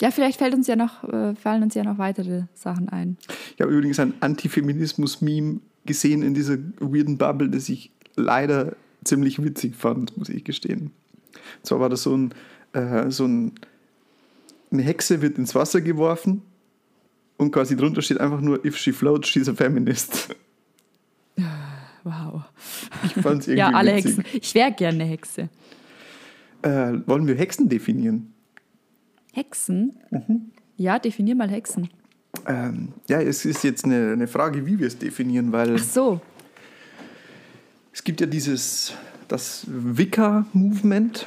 [0.00, 3.16] Ja, vielleicht fällt uns ja noch, äh, fallen uns ja noch weitere Sachen ein.
[3.54, 9.76] Ich habe übrigens ein Antifeminismus-Meme gesehen in dieser weirden Bubble, das ich leider ziemlich witzig
[9.76, 10.90] fand, muss ich gestehen.
[11.58, 12.34] Und zwar war das so ein,
[12.72, 13.52] äh, so ein
[14.74, 16.42] eine Hexe wird ins Wasser geworfen
[17.36, 20.34] und quasi drunter steht einfach nur, if she floats, she's a feminist.
[22.06, 22.42] Wow.
[23.02, 24.18] Ich fand's irgendwie Ja, alle witzig.
[24.18, 24.40] Hexen.
[24.42, 25.48] Ich wäre gerne eine Hexe.
[26.60, 28.33] Äh, wollen wir Hexen definieren?
[29.34, 29.98] Hexen?
[30.10, 30.52] Mhm.
[30.76, 31.88] Ja, definier mal Hexen.
[32.46, 35.76] Ähm, ja, es ist jetzt eine, eine Frage, wie wir es definieren, weil.
[35.76, 36.20] Ach so.
[37.92, 38.92] Es gibt ja dieses,
[39.28, 41.26] das Wicca-Movement,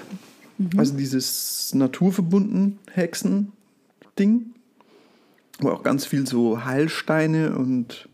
[0.57, 0.69] mhm.
[0.77, 4.53] also dieses naturverbunden Hexen-Ding
[5.59, 8.09] wo auch ganz viel so Heilsteine und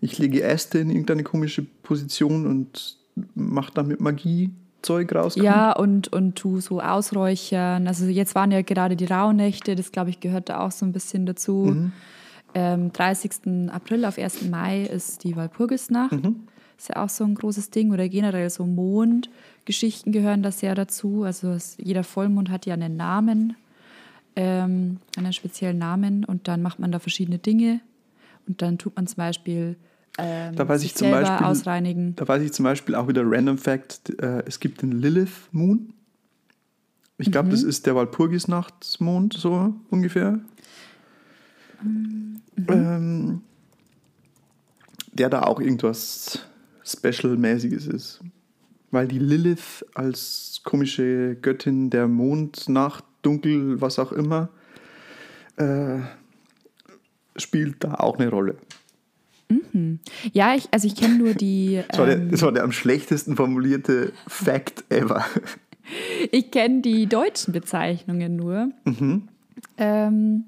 [0.00, 2.98] ich lege Äste in irgendeine komische Position und
[3.34, 4.50] mache damit Magie.
[4.82, 5.44] Zeug rauskommt.
[5.44, 7.86] Ja, und, und tu so ausräuchern.
[7.86, 10.92] Also jetzt waren ja gerade die Rauhnächte, das glaube ich gehört da auch so ein
[10.92, 11.72] bisschen dazu.
[11.74, 11.92] Mhm.
[12.54, 13.70] Ähm, 30.
[13.72, 14.48] April auf 1.
[14.50, 16.12] Mai ist die Walpurgisnacht.
[16.12, 16.48] Mhm.
[16.76, 17.92] Ist ja auch so ein großes Ding.
[17.92, 21.22] Oder generell so Mondgeschichten gehören da sehr dazu.
[21.22, 23.56] Also es, jeder Vollmond hat ja einen Namen
[24.36, 27.80] ähm, einen speziellen Namen und dann macht man da verschiedene Dinge
[28.46, 29.76] und dann tut man zum Beispiel
[30.18, 32.14] ähm, da weiß ich zum Beispiel, ausreinigen.
[32.16, 35.94] Da weiß ich zum Beispiel auch wieder Random Fact, äh, es gibt den Lilith Moon.
[37.18, 37.52] Ich glaube, mhm.
[37.52, 40.40] das ist der Walpurgisnachtsmond, so ungefähr.
[41.82, 42.42] Mhm.
[42.68, 43.40] Ähm,
[45.12, 46.40] der da auch irgendwas
[46.84, 48.20] Special-mäßiges ist.
[48.90, 54.50] Weil die Lilith als komische Göttin der Mondnacht dunkel, was auch immer,
[55.56, 56.00] äh,
[57.36, 58.56] spielt da auch eine Rolle.
[59.48, 60.00] Mhm.
[60.32, 61.82] Ja, ich, also ich kenne nur die.
[61.88, 65.24] das, war der, ähm, das war der am schlechtesten formulierte Fact ever.
[66.30, 68.70] ich kenne die deutschen Bezeichnungen nur.
[68.84, 69.28] Mhm.
[69.78, 70.44] Ähm,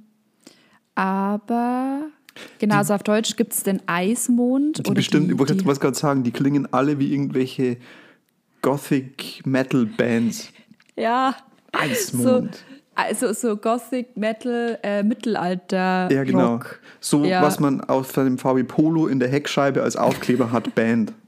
[0.94, 2.09] aber
[2.59, 4.78] genau, also auf Deutsch gibt es den Eismond.
[4.78, 7.78] Die oder bestimmt, die, ich wollte gerade sagen, die klingen alle wie irgendwelche
[8.62, 10.50] Gothic Metal Bands.
[10.96, 11.37] Ja,
[11.72, 12.54] Eismond.
[12.54, 16.09] So, also so Gothic Metal äh, Mittelalter.
[16.11, 16.54] Ja, genau.
[16.54, 16.80] Rock.
[17.00, 17.42] So, ja.
[17.42, 21.12] was man auf seinem VW Polo in der Heckscheibe als Aufkleber hat, Band.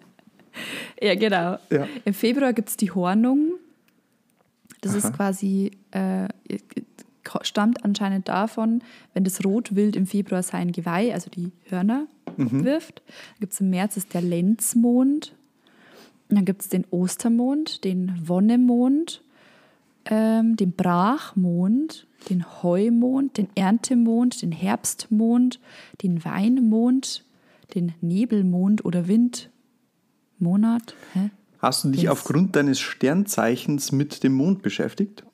[1.02, 1.58] Ja, genau.
[1.70, 1.86] Ja.
[2.06, 3.56] Im Februar gibt es die Hornung.
[4.80, 4.98] Das Aha.
[4.98, 6.28] ist quasi, äh,
[7.42, 12.06] stammt anscheinend davon, wenn das Rotwild im Februar sein Geweih, also die Hörner,
[12.38, 12.64] mhm.
[12.64, 13.02] wirft.
[13.04, 15.34] Dann gibt es im März ist der Lenzmond.
[16.30, 19.22] Dann gibt es den Ostermond, den Wonnemond
[20.10, 25.60] ähm, den Brachmond, den Heumond, den Erntemond, den Herbstmond,
[26.02, 27.24] den Weinmond,
[27.74, 30.94] den Nebelmond oder Windmonat.
[31.12, 31.30] Hä?
[31.58, 32.12] Hast du dich Yes.
[32.12, 35.24] aufgrund deines Sternzeichens mit dem Mond beschäftigt?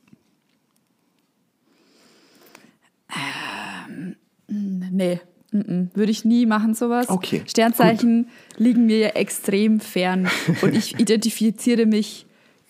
[4.49, 5.89] Nee, mm -mm.
[5.95, 7.09] würde ich nie machen, sowas.
[7.09, 10.29] Okay, Sternzeichen liegen mir ja extrem fern
[10.63, 12.27] und ich identifiziere mich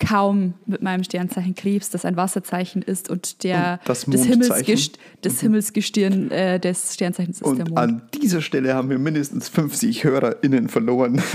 [0.06, 4.24] kaum mit meinem Sternzeichen Krebs, das ein Wasserzeichen ist und der Und das des?
[4.24, 7.78] Himmelsgest das Himmelsgestirn äh, des Sternzeichens ist der Und Mond.
[7.78, 11.22] an dieser Stelle haben wir mindestens 50 HörerInnen verloren.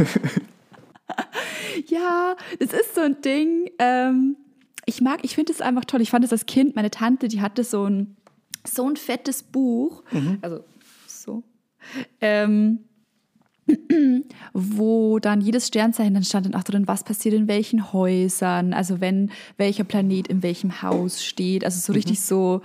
[1.88, 3.70] Ja, es ist so ein Ding.
[3.80, 4.36] Ähm,
[4.86, 6.02] ich mag, ich finde es einfach toll.
[6.02, 8.16] Ich fand es als Kind, meine Tante, die hatte so ein,
[8.66, 10.04] so ein fettes Buch,
[10.42, 10.64] also
[11.08, 11.44] so,
[12.20, 12.80] ähm,
[14.54, 19.02] wo dann jedes Sternzeichen, dann stand dann auch drin, was passiert in welchen Häusern, also
[19.02, 21.66] wenn welcher Planet in welchem Haus steht.
[21.66, 22.62] Also so richtig so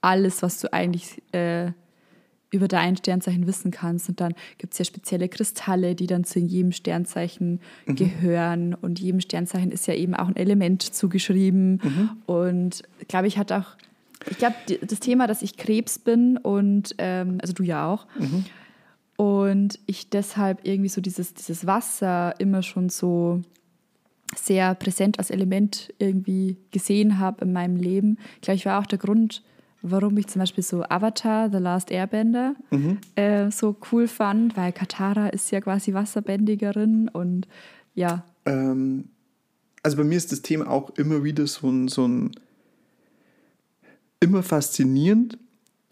[0.00, 1.72] alles, was du eigentlich äh,
[2.50, 4.08] über dein Sternzeichen wissen kannst.
[4.08, 8.74] Und dann gibt es ja spezielle Kristalle, die dann zu jedem Sternzeichen gehören.
[8.74, 11.80] Und jedem Sternzeichen ist ja eben auch ein Element zugeschrieben.
[12.26, 13.76] Und glaube ich, hat auch,
[14.28, 18.06] ich glaube, das Thema, dass ich Krebs bin und, ähm, also du ja auch,
[19.20, 23.42] und ich deshalb irgendwie so dieses, dieses Wasser immer schon so
[24.34, 28.16] sehr präsent als Element irgendwie gesehen habe in meinem Leben.
[28.36, 29.42] Ich glaube, ich war auch der Grund,
[29.82, 32.54] warum ich zum Beispiel so Avatar, The Last Airbender,
[33.16, 37.46] äh, so cool fand, weil Katara ist ja quasi Wasserbändigerin und
[37.94, 39.10] ja, ähm,
[39.82, 42.30] also bei mir ist das Thema auch immer wieder so ein, so ein
[44.18, 45.36] immer faszinierend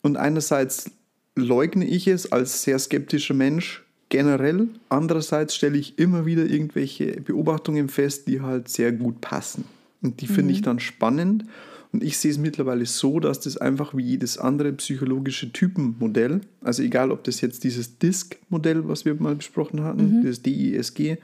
[0.00, 0.92] und einerseits
[1.38, 7.88] leugne ich es als sehr skeptischer Mensch generell, andererseits stelle ich immer wieder irgendwelche Beobachtungen
[7.88, 9.64] fest, die halt sehr gut passen.
[10.02, 11.44] Und die finde ich dann spannend.
[11.92, 16.82] Und ich sehe es mittlerweile so, dass das einfach wie jedes andere psychologische Typenmodell, also
[16.82, 21.16] egal ob das jetzt dieses DISC-Modell, was wir mal besprochen hatten, das DISG,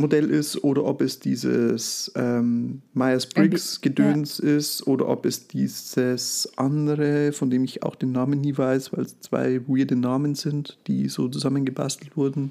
[0.00, 7.50] Modell ist oder ob es dieses ähm, Myers-Briggs-Gedöns ist oder ob es dieses andere, von
[7.50, 11.28] dem ich auch den Namen nie weiß, weil es zwei weirde Namen sind, die so
[11.28, 12.50] zusammengebastelt wurden.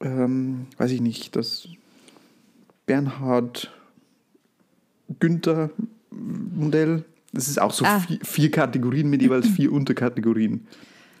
[0.00, 1.68] Ähm, weiß ich nicht, das
[2.86, 3.70] Bernhard
[5.18, 5.70] Günther
[6.10, 7.04] Modell.
[7.32, 8.00] Das ist auch so Ah.
[8.00, 10.66] vier, vier Kategorien mit jeweils vier Unterkategorien.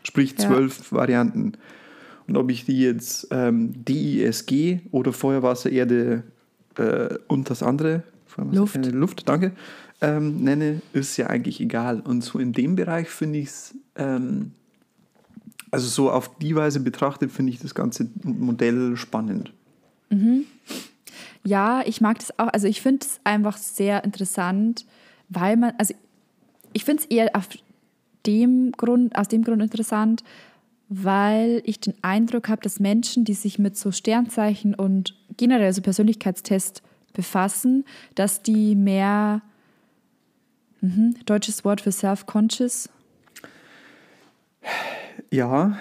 [0.02, 0.46] Sprich Ja.
[0.48, 1.52] zwölf Varianten.
[2.30, 6.22] Und ob ich die jetzt ähm, DISG oder Feuer, Wasser, Erde
[6.76, 8.04] äh, und das andere,
[8.36, 8.76] Luft.
[8.76, 9.50] Erde, Luft, danke,
[10.00, 11.98] ähm, nenne, ist ja eigentlich egal.
[11.98, 14.52] Und so in dem Bereich finde ich es, ähm,
[15.72, 19.52] also so auf die Weise betrachtet, finde ich das ganze Modell spannend.
[21.42, 22.52] Ja, ich mag das auch.
[22.52, 24.86] Also ich finde es einfach sehr interessant,
[25.30, 25.94] weil man, also
[26.74, 27.48] ich finde es eher auf
[28.24, 30.22] dem Grund, aus dem Grund interessant,
[30.92, 35.82] weil ich den Eindruck habe, dass Menschen, die sich mit so Sternzeichen und generell so
[35.82, 37.84] Persönlichkeitstests befassen,
[38.16, 39.40] dass die mehr,
[40.80, 42.90] mhm, deutsches Wort für self-conscious,
[45.30, 45.78] Ja,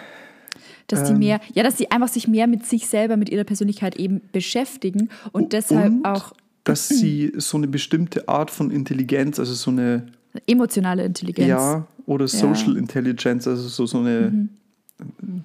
[0.86, 1.20] dass die Ähm.
[1.20, 5.10] mehr, ja, dass sie einfach sich mehr mit sich selber, mit ihrer Persönlichkeit eben beschäftigen
[5.32, 10.06] und deshalb und auch dass sie so eine bestimmte Art von Intelligenz, also so eine
[10.46, 11.48] emotionale Intelligenz.
[11.48, 14.50] Ja, oder Social Intelligence, also so, so eine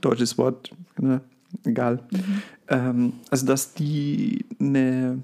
[0.01, 1.21] deutsches Wort, ne?
[1.65, 2.01] egal.
[2.69, 5.23] Ähm, also, dass die eine,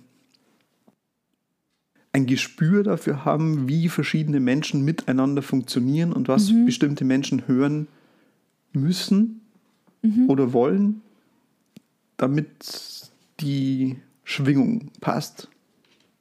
[2.13, 7.87] ein Gespür dafür haben, wie verschiedene Menschen miteinander funktionieren und was bestimmte Menschen hören
[8.73, 9.41] müssen
[10.29, 11.03] oder wollen,
[12.17, 15.49] damit die Schwingung passt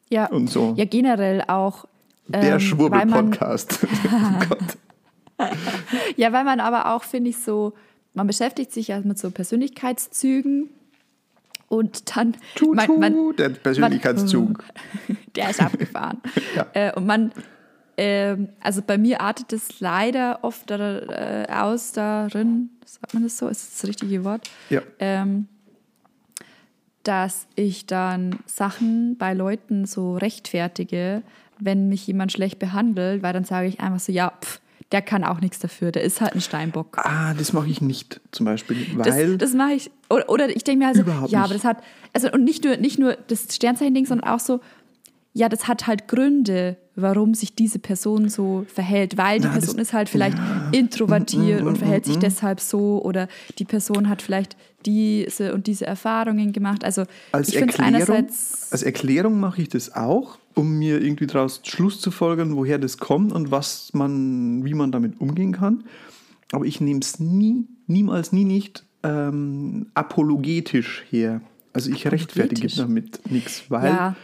[0.10, 0.74] Ja, und so.
[0.78, 1.86] ja generell auch.
[2.28, 3.88] Der ähm, man- Schwurbel-Podcast.
[5.40, 5.46] oh.
[6.18, 7.74] Ja, weil man aber auch, finde ich, so,
[8.14, 10.70] man beschäftigt sich ja mit so Persönlichkeitszügen
[11.68, 12.36] und dann.
[12.56, 14.64] Tutu, man, man, der Persönlichkeitszug.
[15.36, 16.22] der ist abgefahren.
[16.56, 16.68] Ja.
[16.74, 17.32] äh, und man,
[17.98, 23.48] ähm, also bei mir artet es leider oft äh, aus darin, sagt man das so,
[23.48, 24.50] ist das das richtige Wort?
[24.70, 24.82] Ja.
[25.00, 25.48] ähm,
[27.04, 31.24] dass ich dann Sachen bei Leuten so rechtfertige,
[31.58, 34.60] wenn mich jemand schlecht behandelt, weil dann sage ich einfach so, ja, pff,
[34.92, 36.98] der kann auch nichts dafür, der ist halt ein Steinbock.
[36.98, 40.64] Ah, das mache ich nicht zum Beispiel, Das, weil das mache ich, oder, oder ich
[40.64, 41.46] denke mir also, Überhaupt ja, nicht.
[41.46, 41.78] aber das hat,
[42.14, 44.60] also und nicht nur, nicht nur das Sternzeichen-Ding, sondern auch so,
[45.34, 49.66] ja, das hat halt Gründe, warum sich diese Person so verhält, weil die Na, das-
[49.66, 50.38] Person ist halt vielleicht
[50.72, 53.28] introvertiert und verhält sich deshalb so oder
[53.60, 56.84] die Person hat vielleicht diese und diese Erfahrungen gemacht.
[56.84, 61.62] Also als ich Erklärung, einerseits, als Erklärung mache ich das auch, um mir irgendwie daraus
[61.64, 65.86] Schluss zu folgern, woher das kommt und was man, wie man damit umgehen kann.
[66.52, 71.42] Aber ich nehme es nie, niemals, nie nicht ähm, apologetisch her.
[71.72, 74.16] Also ich rechtfertige damit nichts, weil Ja.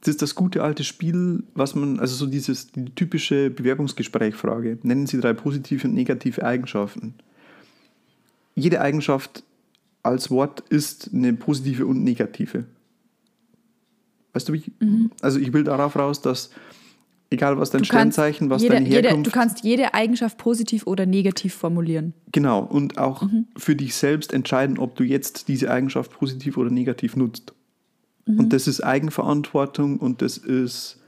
[0.00, 4.78] das ist das gute alte Spiel, was man, also so dieses, die typische Bewerbungsgesprächfrage.
[4.82, 7.14] Nennen Sie drei positive und negative Eigenschaften.
[8.56, 9.44] Jede Eigenschaft
[10.02, 12.64] als Wort ist eine positive und negative.
[14.34, 14.70] Weißt du, wie ich,
[15.22, 16.50] also ich will darauf raus, dass
[17.30, 17.82] egal was dein Mhm.
[17.82, 22.12] Du Sternzeichen, was jede, deine jede, Herkunft du kannst jede Eigenschaft positiv oder negativ formulieren.
[22.32, 23.46] Genau, und auch Mhm.
[23.56, 27.54] für dich selbst entscheiden, ob du jetzt diese Eigenschaft positiv oder negativ nutzt.
[28.26, 28.40] Mhm.
[28.40, 30.98] Und das ist Eigenverantwortung und das ist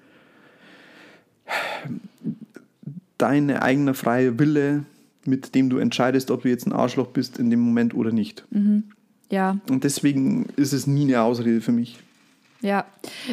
[3.18, 4.84] dein eigener freier Wille,
[5.24, 8.44] mit dem du entscheidest, ob du jetzt ein Arschloch bist in dem Moment oder nicht.
[9.30, 11.98] Ja, Und deswegen ist es nie eine Ausrede für mich.
[12.60, 12.84] Ja.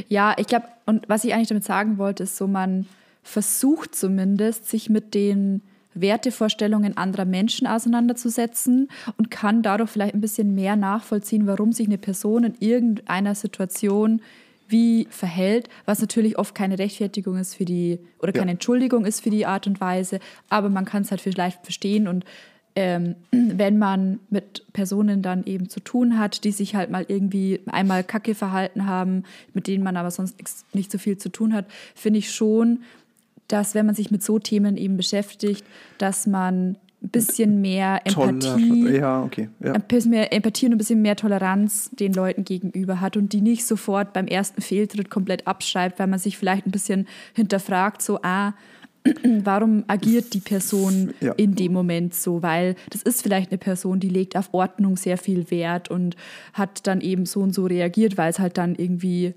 [0.08, 2.88] Ja, ich glaube, und was ich eigentlich damit sagen wollte, ist so, man
[3.24, 5.62] versucht zumindest, sich mit den
[5.96, 11.98] Wertevorstellungen anderer Menschen auseinanderzusetzen und kann dadurch vielleicht ein bisschen mehr nachvollziehen, warum sich eine
[11.98, 14.22] Person in irgendeiner Situation
[14.68, 18.54] wie verhält, was natürlich oft keine Rechtfertigung ist für die oder keine Ja.
[18.54, 22.26] Entschuldigung ist für die Art und Weise, aber man kann es halt vielleicht verstehen und
[22.76, 27.62] ähm, wenn man mit Personen dann eben zu tun hat, die sich halt mal irgendwie
[27.68, 30.36] einmal kacke verhalten haben, mit denen man aber sonst
[30.74, 32.80] nicht so viel zu tun hat, finde ich schon,
[33.48, 35.64] dass wenn man sich mit so Themen eben beschäftigt,
[35.98, 39.50] dass man ein bisschen mehr Empathie, ja, okay.
[39.60, 39.74] Ja.
[39.74, 43.42] ein bisschen mehr Empathie und ein bisschen mehr Toleranz den Leuten gegenüber hat und die
[43.42, 48.20] nicht sofort beim ersten Fehltritt komplett abschreibt, weil man sich vielleicht ein bisschen hinterfragt, so,
[48.24, 48.54] ah,
[49.44, 51.34] warum agiert die Person Ja.
[51.34, 52.42] in dem Moment so?
[52.42, 56.16] Weil das ist vielleicht eine Person, die legt auf Ordnung sehr viel Wert und
[56.54, 59.34] hat dann eben so und so reagiert, weil es halt dann irgendwie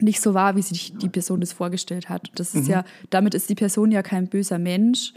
[0.00, 2.30] nicht so war, wie sich die Person das vorgestellt hat.
[2.36, 5.12] Das ist ja, damit ist die Person ja kein böser Mensch,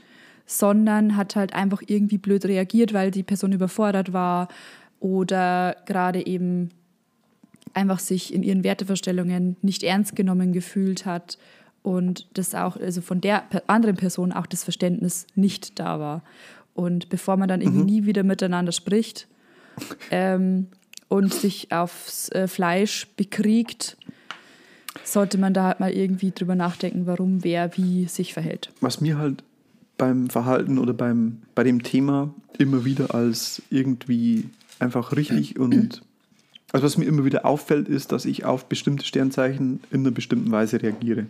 [0.48, 4.48] sondern hat halt einfach irgendwie blöd reagiert, weil die Person überfordert war
[5.00, 6.70] oder gerade eben
[7.74, 11.38] einfach sich in ihren Wertevorstellungen nicht ernst genommen gefühlt hat
[11.84, 16.24] und das auch, also von der anderen Person auch das Verständnis nicht da war.
[16.74, 19.28] Und bevor man dann irgendwie nie wieder miteinander spricht
[20.10, 20.68] ähm,
[21.10, 23.98] und sich aufs äh, Fleisch bekriegt,
[25.04, 28.72] sollte man da halt mal irgendwie drüber nachdenken, warum wer wie sich verhält.
[28.82, 29.44] was mir halt
[29.98, 36.02] beim Verhalten oder beim, bei dem Thema immer wieder als irgendwie einfach richtig und
[36.74, 40.52] also was mir immer wieder auffällt, ist, dass ich auf bestimmte Sternzeichen in einer bestimmten
[40.52, 41.26] Weise reagiere.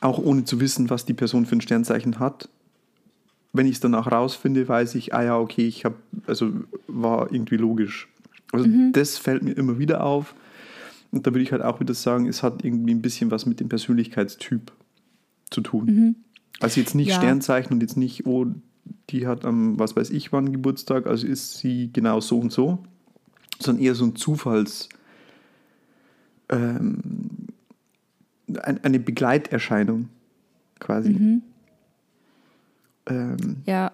[0.00, 2.48] Auch ohne zu wissen, was die Person für ein Sternzeichen hat.
[3.52, 6.52] Wenn ich es danach rausfinde, weiß ich, ah ja, okay, ich habe, also
[6.86, 8.08] war irgendwie logisch.
[8.52, 10.34] Also das fällt mir immer wieder auf.
[11.10, 13.60] Und da würde ich halt auch wieder sagen, es hat irgendwie ein bisschen was mit
[13.60, 14.72] dem Persönlichkeitstyp
[15.50, 15.88] zu tun.
[16.60, 17.16] Also jetzt nicht Ja.
[17.16, 18.46] Sternzeichen und jetzt nicht, oh,
[19.10, 22.78] die hat am, was weiß ich wann Geburtstag, also ist sie genau so und so,
[23.58, 24.88] sondern eher so ein Zufalls,
[26.48, 26.88] ähm,
[28.58, 30.08] ein, eine Begleiterscheinung
[30.78, 31.10] quasi.
[31.10, 31.42] Ähm,
[33.66, 33.92] Ja,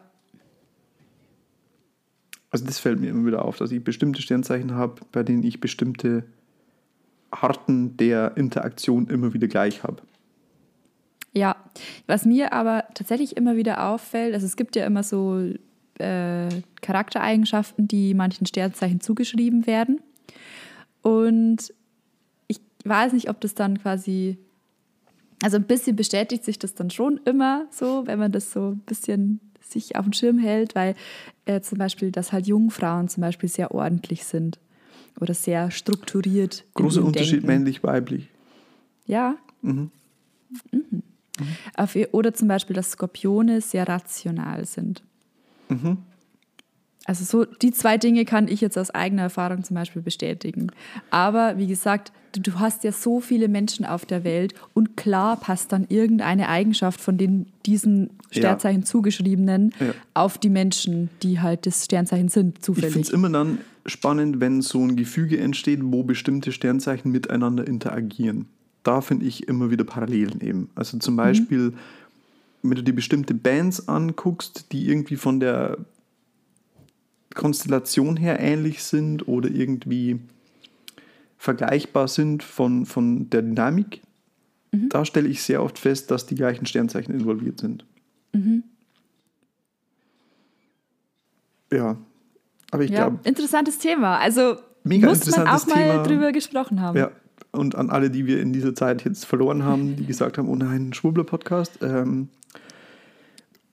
[2.50, 5.60] also das fällt mir immer wieder auf, dass ich bestimmte Sternzeichen habe, bei denen ich
[5.60, 6.24] bestimmte
[7.30, 10.02] Arten der Interaktion immer wieder gleich habe.
[11.34, 11.56] Ja,
[12.06, 15.38] was mir aber tatsächlich immer wieder auffällt, also es gibt ja immer so
[15.98, 16.48] äh,
[16.80, 20.00] Charaktereigenschaften, die manchen Sternzeichen zugeschrieben werden.
[21.02, 21.74] Und
[22.46, 24.38] ich weiß nicht, ob das dann quasi,
[25.42, 28.78] also ein bisschen bestätigt sich das dann schon immer so, wenn man das so ein
[28.80, 30.94] bisschen sich auf dem Schirm hält, weil
[31.44, 34.58] äh, zum Beispiel, dass halt Jungfrauen zum Beispiel sehr ordentlich sind
[35.20, 36.64] oder sehr strukturiert.
[36.74, 38.28] Großer Unterschied männlich-weiblich.
[39.06, 39.36] Ja.
[39.62, 39.90] Mhm.
[41.76, 45.02] Auf, ihr- oder zum Beispiel, dass Skorpione sehr rational sind.
[47.06, 50.68] Also so die zwei Dinge kann ich jetzt aus eigener Erfahrung zum Beispiel bestätigen.
[51.10, 55.36] Aber wie gesagt, du, du hast ja so viele Menschen auf der Welt und klar
[55.38, 58.40] passt dann irgendeine Eigenschaft von den diesen Ja.
[58.40, 59.94] Sternzeichen zugeschriebenen Ja.
[60.14, 63.12] auf die Menschen, die halt das Sternzeichen sind, Ich finde es zufällig.
[63.12, 68.46] immer dann spannend, wenn so ein Gefüge entsteht, wo bestimmte Sternzeichen miteinander interagieren.
[68.82, 70.70] Da finde ich immer wieder Parallelen eben.
[70.74, 71.72] Also zum Beispiel,
[72.62, 75.78] wenn du dir bestimmte Bands anguckst, die irgendwie von der
[77.36, 80.18] Konstellation her ähnlich sind oder irgendwie
[81.38, 84.02] vergleichbar sind von, von der Dynamik,
[84.72, 87.84] da stelle ich sehr oft fest, dass die gleichen Sternzeichen involviert sind.
[91.72, 91.96] Ja,
[92.70, 94.18] aber ich ja, glaube, interessantes Thema.
[94.18, 96.02] Also Mega muss man auch mal Thema.
[96.02, 96.98] drüber gesprochen haben.
[96.98, 97.10] Ja,
[97.52, 100.56] und an alle, die wir in dieser Zeit jetzt verloren haben, die gesagt haben, oh
[100.56, 101.78] nein, ein Schwurbler-Podcast.
[101.82, 102.28] Ähm,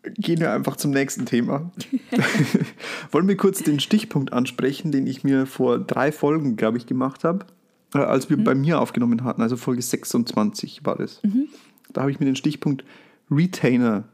[0.04, 1.72] gehen wir einfach zum nächsten Thema.
[3.12, 7.24] Wollen wir kurz den Stichpunkt ansprechen, den ich mir vor drei Folgen, glaube ich, gemacht
[7.24, 7.46] habe,
[7.94, 8.44] äh, als wir mhm.
[8.44, 11.22] bei mir aufgenommen hatten, also Folge 26 war das.
[11.24, 11.48] Mhm.
[11.92, 12.84] Da habe ich mir den Stichpunkt
[13.32, 14.06] Retainer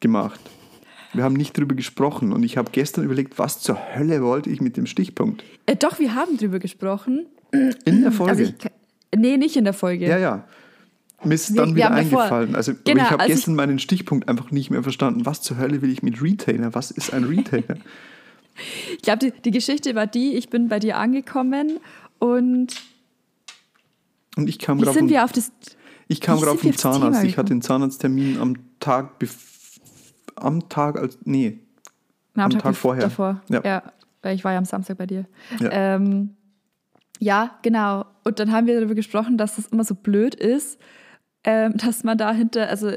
[0.00, 0.40] gemacht.
[1.12, 4.60] Wir haben nicht drüber gesprochen und ich habe gestern überlegt, was zur Hölle wollte ich
[4.60, 5.42] mit dem Stichpunkt?
[5.66, 7.26] Äh, doch, wir haben drüber gesprochen.
[7.84, 8.30] In der Folge?
[8.30, 8.54] Also ich,
[9.18, 10.06] nee, nicht in der Folge.
[10.06, 10.44] Ja, ja.
[11.22, 12.54] Mir ist dann wieder eingefallen.
[12.54, 15.26] Also genau, ich habe also gestern ich, meinen Stichpunkt einfach nicht mehr verstanden.
[15.26, 16.74] Was zur Hölle will ich mit Retainer?
[16.74, 17.76] Was ist ein Retainer?
[18.92, 21.78] ich glaube, die, die Geschichte war die, ich bin bei dir angekommen
[22.18, 22.74] und
[24.36, 25.52] und ich kam gerade sind wir auf das
[26.08, 27.24] ich kam gerade vom Zahnarzt.
[27.24, 29.10] Ich hatte den Zahnarzttermin am Tag
[30.36, 31.60] am Tag als nee
[32.34, 33.02] Na, am, am, Tag, Tag vorher.
[33.04, 33.42] Davor.
[33.48, 33.62] Ja.
[33.64, 33.82] ja,
[34.22, 35.26] weil ich war ja am Samstag bei dir.
[35.60, 35.70] Ja.
[35.70, 36.30] Ähm,
[37.20, 38.06] ja, genau.
[38.24, 40.80] Und dann haben wir darüber gesprochen, dass das immer so blöd ist,
[41.44, 42.92] ähm, dass man dahinter, also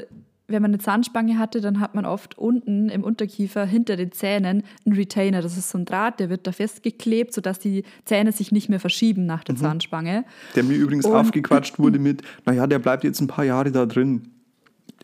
[0.46, 4.62] wenn man eine Zahnspange hatte, dann hat man oft unten im Unterkiefer hinter den Zähnen
[4.84, 5.40] einen Retainer.
[5.40, 8.80] Das ist so ein Draht, der wird da festgeklebt, sodass die Zähne sich nicht mehr
[8.80, 9.60] verschieben nach der mhm.
[9.60, 10.24] Zahnspange.
[10.54, 13.86] Der mir übrigens Und, aufgequatscht wurde mit, naja, der bleibt jetzt ein paar Jahre da
[13.86, 14.28] drin.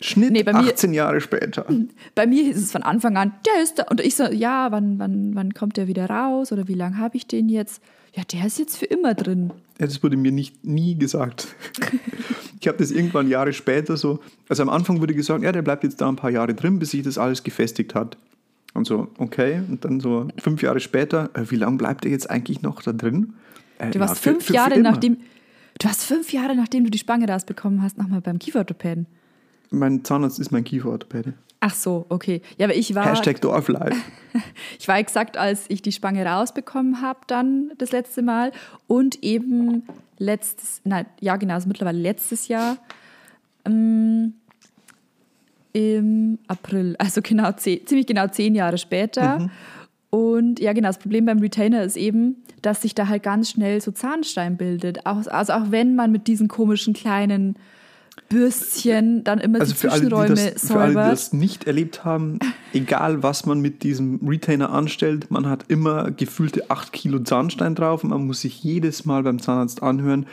[0.03, 1.66] Schnitt nee, bei 18 mir, Jahre später.
[2.14, 3.84] Bei mir hieß es von Anfang an, der ist da.
[3.91, 6.53] Und ich so, ja, wann, wann, wann kommt der wieder raus?
[6.53, 7.82] Oder wie lange habe ich den jetzt?
[8.14, 9.53] Ja, der ist jetzt für immer drin.
[9.78, 11.49] Ja, das wurde mir nicht, nie gesagt.
[12.61, 15.83] Ich habe das irgendwann Jahre später so, also am Anfang wurde gesagt, ja, der bleibt
[15.83, 18.19] jetzt da ein paar Jahre drin, bis sich das alles gefestigt hat.
[18.75, 22.31] Und so, okay, und dann so fünf Jahre später, äh, wie lange bleibt er jetzt
[22.31, 23.33] eigentlich noch da drin?
[23.79, 25.17] Äh, du warst ja, fünf für, für, Jahre für nachdem,
[25.79, 29.07] du hast fünf Jahre nachdem du die Spange rausbekommen hast, nochmal beim Kieferorthopäden.
[29.71, 31.35] Mein Zahnarzt ist mein Kieferorthopäde.
[31.61, 32.43] Ach so, okay.
[32.59, 33.07] Ja, aber ich war.
[33.07, 33.97] Hashtag Dorflife.
[34.79, 38.53] ich war exakt, als ich die Spange rausbekommen habe, dann das letzte Mal.
[38.87, 39.83] Und eben
[40.21, 42.77] letztes, nein, ja, genau, also mittlerweile letztes Jahr
[43.64, 44.35] ähm,
[45.73, 46.95] im April.
[46.99, 49.41] Also genau, zehn, ziemlich genau zehn Jahre später.
[49.41, 49.51] Mhm.
[50.11, 53.81] Und ja, genau, das Problem beim Retainer ist eben, dass sich da halt ganz schnell
[53.81, 55.07] so Zahnstein bildet.
[55.07, 57.57] Auch, also auch wenn man mit diesen komischen kleinen
[58.31, 62.39] Bürstchen dann immer also die Zwischenräume das, Für alle, die das nicht erlebt haben,
[62.72, 68.05] egal was man mit diesem Retainer anstellt, man hat immer gefühlte 8 Kilo Zahnstein drauf
[68.05, 70.26] und man muss sich jedes Mal beim Zahnarzt anhören,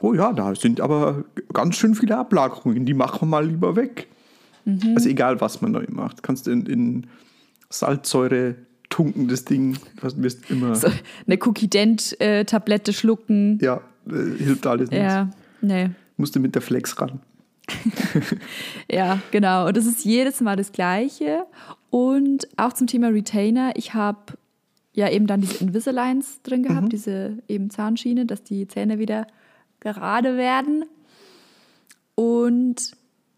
[0.00, 4.08] oh ja, da sind aber ganz schön viele Ablagerungen, die machen wir mal lieber weg.
[4.66, 4.92] Mhm.
[4.94, 6.22] Also egal, was man neu macht.
[6.22, 7.06] Kannst du in, in
[7.70, 8.56] Salzsäure
[8.90, 10.74] tunken, das Ding, du wirst immer...
[10.74, 10.88] So,
[11.26, 13.58] eine Cookie-Dent-Tablette schlucken.
[13.62, 15.00] Ja, äh, hilft alles nicht.
[15.00, 15.30] Ja,
[15.62, 15.90] nee.
[16.18, 17.20] Musste mit der Flex ran.
[18.90, 19.66] ja, genau.
[19.66, 21.46] Und das ist jedes Mal das Gleiche.
[21.90, 23.72] Und auch zum Thema Retainer.
[23.76, 24.34] Ich habe
[24.92, 26.88] ja eben dann diese Invisaligns drin gehabt, mhm.
[26.90, 29.26] diese eben Zahnschiene, dass die Zähne wieder
[29.80, 30.84] gerade werden.
[32.14, 32.92] Und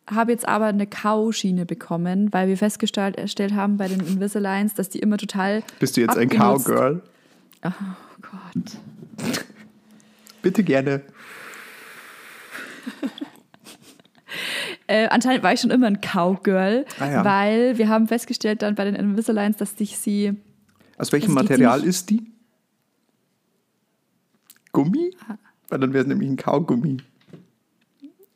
[0.09, 4.99] habe jetzt aber eine Kauschiene bekommen, weil wir festgestellt haben bei den Invisaligns, dass die
[4.99, 5.63] immer total.
[5.79, 7.03] Bist du jetzt ein Cowgirl?
[7.63, 7.71] Oh
[8.23, 8.79] Gott.
[10.43, 11.03] Bitte gerne.
[14.91, 17.25] Äh, anscheinend war ich schon immer ein Cowgirl, ah, ja.
[17.25, 20.35] weil wir haben festgestellt dann bei den Invisaligns, dass sich sie.
[20.99, 22.33] Aus welchem Material ist die?
[24.73, 25.15] Gummi?
[25.29, 25.37] Ah.
[25.69, 26.97] Weil dann wäre es nämlich ein Kaugummi.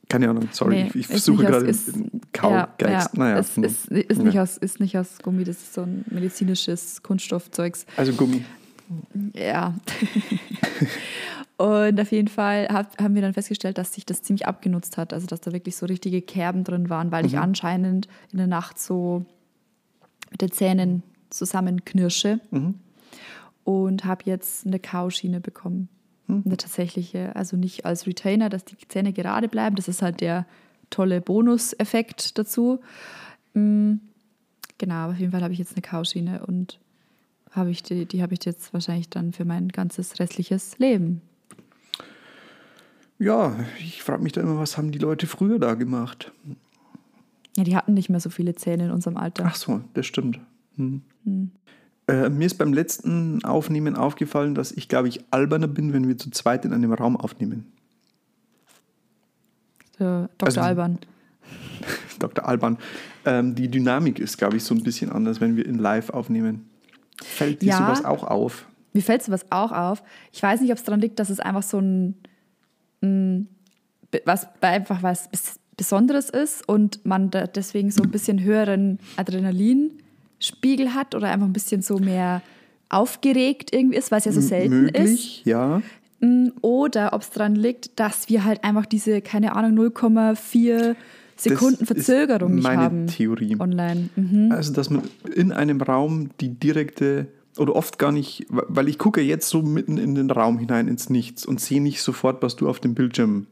[0.08, 2.80] Keine Ahnung, sorry, nee, ich, ich suche gerade den Kaugeist.
[2.80, 3.38] Ja, ja, naja.
[3.38, 7.84] Es ist, ist, nicht aus, ist nicht aus Gummi, das ist so ein medizinisches Kunststoffzeugs.
[7.96, 8.44] Also Gummi.
[9.34, 9.74] Ja.
[11.56, 15.12] Und auf jeden Fall hab, haben wir dann festgestellt, dass sich das ziemlich abgenutzt hat.
[15.12, 17.28] Also, dass da wirklich so richtige Kerben drin waren, weil mhm.
[17.28, 19.24] ich anscheinend in der Nacht so
[20.30, 22.40] mit den Zähnen zusammenknirsche.
[22.50, 22.74] Mhm.
[23.62, 25.88] Und habe jetzt eine Kauschiene bekommen.
[26.26, 26.42] Mhm.
[26.44, 27.34] Eine tatsächliche.
[27.36, 29.76] Also nicht als Retainer, dass die Zähne gerade bleiben.
[29.76, 30.46] Das ist halt der
[30.90, 32.80] tolle Bonuseffekt dazu.
[33.54, 34.00] Mhm.
[34.78, 36.80] Genau, aber auf jeden Fall habe ich jetzt eine Kauschiene und
[37.52, 41.22] habe ich die, die habe ich jetzt wahrscheinlich dann für mein ganzes restliches Leben.
[43.18, 46.32] Ja, ich frage mich da immer, was haben die Leute früher da gemacht?
[47.56, 49.44] Ja, die hatten nicht mehr so viele Zähne in unserem Alter.
[49.46, 50.40] Ach so, das stimmt.
[50.76, 51.02] Hm.
[51.24, 51.50] Hm.
[52.06, 56.18] Äh, mir ist beim letzten Aufnehmen aufgefallen, dass ich, glaube ich, alberner bin, wenn wir
[56.18, 57.72] zu zweit in einem Raum aufnehmen.
[59.98, 60.28] Dr.
[60.42, 60.98] Also, Alban.
[62.18, 62.46] Dr.
[62.46, 62.78] Alban.
[63.24, 66.68] Ähm, die Dynamik ist, glaube ich, so ein bisschen anders, wenn wir in Live aufnehmen.
[67.22, 68.66] Fällt dir ja, sowas auch auf?
[68.92, 70.02] Mir fällt sowas auch auf.
[70.32, 72.16] Ich weiß nicht, ob es daran liegt, dass es einfach so ein
[74.24, 75.28] was einfach was
[75.76, 81.82] Besonderes ist und man deswegen so ein bisschen höheren Adrenalinspiegel hat oder einfach ein bisschen
[81.82, 82.42] so mehr
[82.88, 85.46] aufgeregt irgendwie ist, weil es ja so selten Möglich, ist.
[85.46, 85.82] ja.
[86.62, 90.94] Oder ob es daran liegt, dass wir halt einfach diese, keine Ahnung, 0,4
[91.36, 93.56] Sekundenverzögerung nicht meine haben Theorie.
[93.58, 94.08] online.
[94.16, 94.52] Mhm.
[94.52, 95.02] Also, dass man
[95.34, 97.26] in einem Raum die direkte
[97.58, 101.10] oder oft gar nicht, weil ich gucke jetzt so mitten in den Raum hinein ins
[101.10, 103.46] Nichts und sehe nicht sofort, was du auf dem Bildschirm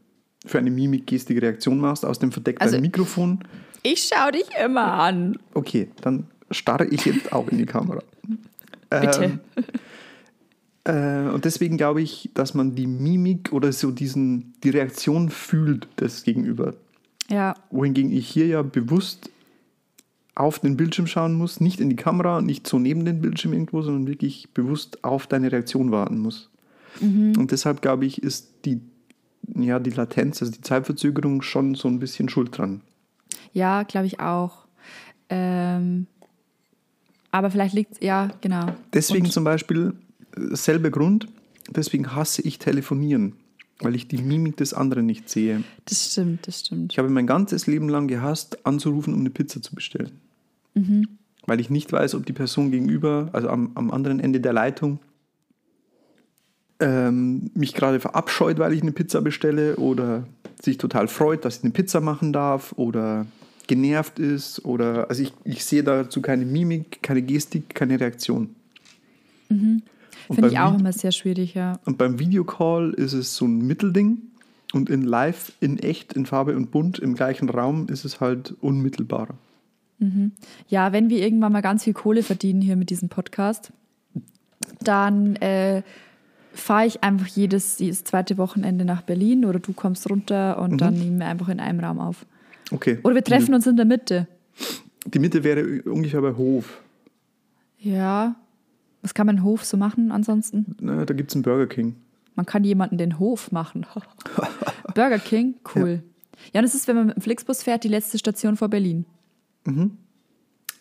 [0.44, 3.40] für eine Mimik, Gestik, Reaktion machst aus dem verdeckten Also- Mikrofon.
[3.84, 5.38] Ich schaue dich immer an.
[5.54, 8.02] Okay, dann starre ich jetzt auch in die Kamera.
[8.90, 9.40] Bitte.
[10.84, 15.88] Äh, und deswegen glaube ich, dass man die Mimik oder so diesen, die Reaktion fühlt
[16.00, 16.74] des Gegenüber.
[17.30, 19.30] Ja, Wohingegen ich hier ja bewusst
[20.34, 23.82] auf den Bildschirm schauen muss, nicht in die Kamera, nicht so neben den Bildschirm irgendwo,
[23.82, 26.48] sondern wirklich bewusst auf deine Reaktion warten muss.
[27.00, 28.80] Und deshalb glaube ich, ist die,
[29.56, 32.80] ja, die Latenz, also die Zeitverzögerung schon so ein bisschen schuld dran.
[33.52, 34.66] ja, glaube ich auch.
[35.30, 36.06] Ähm,
[37.30, 38.66] aber vielleicht liegt es, ja, genau.
[38.92, 39.94] Deswegen Und- zum Beispiel,
[40.36, 41.28] äh, selber Grund,
[41.70, 43.34] deswegen hasse ich telefonieren,
[43.82, 45.62] weil ich die Mimik des anderen nicht sehe.
[45.84, 46.92] Das stimmt, das stimmt.
[46.92, 50.12] Ich habe mein ganzes Leben lang gehasst, anzurufen, um eine Pizza zu bestellen.
[51.46, 55.00] Weil ich nicht weiß, ob die Person gegenüber, also am, am anderen Ende der Leitung,
[56.80, 60.26] ähm, mich gerade verabscheut, weil ich eine Pizza bestelle oder
[60.60, 63.26] sich total freut, dass ich eine Pizza machen darf oder
[63.66, 68.54] genervt ist oder also ich, ich sehe dazu keine Mimik, keine Gestik, keine Reaktion.
[69.48, 69.82] Und
[70.30, 71.78] Finde ich auch immer sehr schwierig, ja.
[71.84, 74.18] und beim Videocall ist es so ein Mittelding.
[74.74, 78.54] Und in live, in echt, in Farbe und bunt, im gleichen Raum ist es halt
[78.62, 79.34] unmittelbarer.
[80.68, 83.72] Ja, wenn wir irgendwann mal ganz viel Kohle verdienen hier mit diesem Podcast,
[84.80, 85.82] dann äh,
[86.52, 90.94] fahre ich einfach jedes, jedes zweite Wochenende nach Berlin oder du kommst runter und dann
[90.94, 92.26] nehmen wir einfach in einem Raum auf.
[92.70, 92.98] Okay.
[93.02, 94.26] Oder wir treffen uns in der Mitte.
[95.04, 96.82] Die Mitte wäre ungefähr bei Hof.
[97.78, 98.36] Ja.
[99.02, 100.76] Was kann man im Hof so machen ansonsten?
[100.80, 101.96] Na, da gibt es einen Burger King.
[102.34, 103.84] Man kann jemanden den Hof machen.
[104.94, 106.02] Burger King, cool.
[106.52, 106.60] Ja.
[106.60, 109.04] und das ist, wenn man mit dem Flixbus fährt, die letzte Station vor Berlin.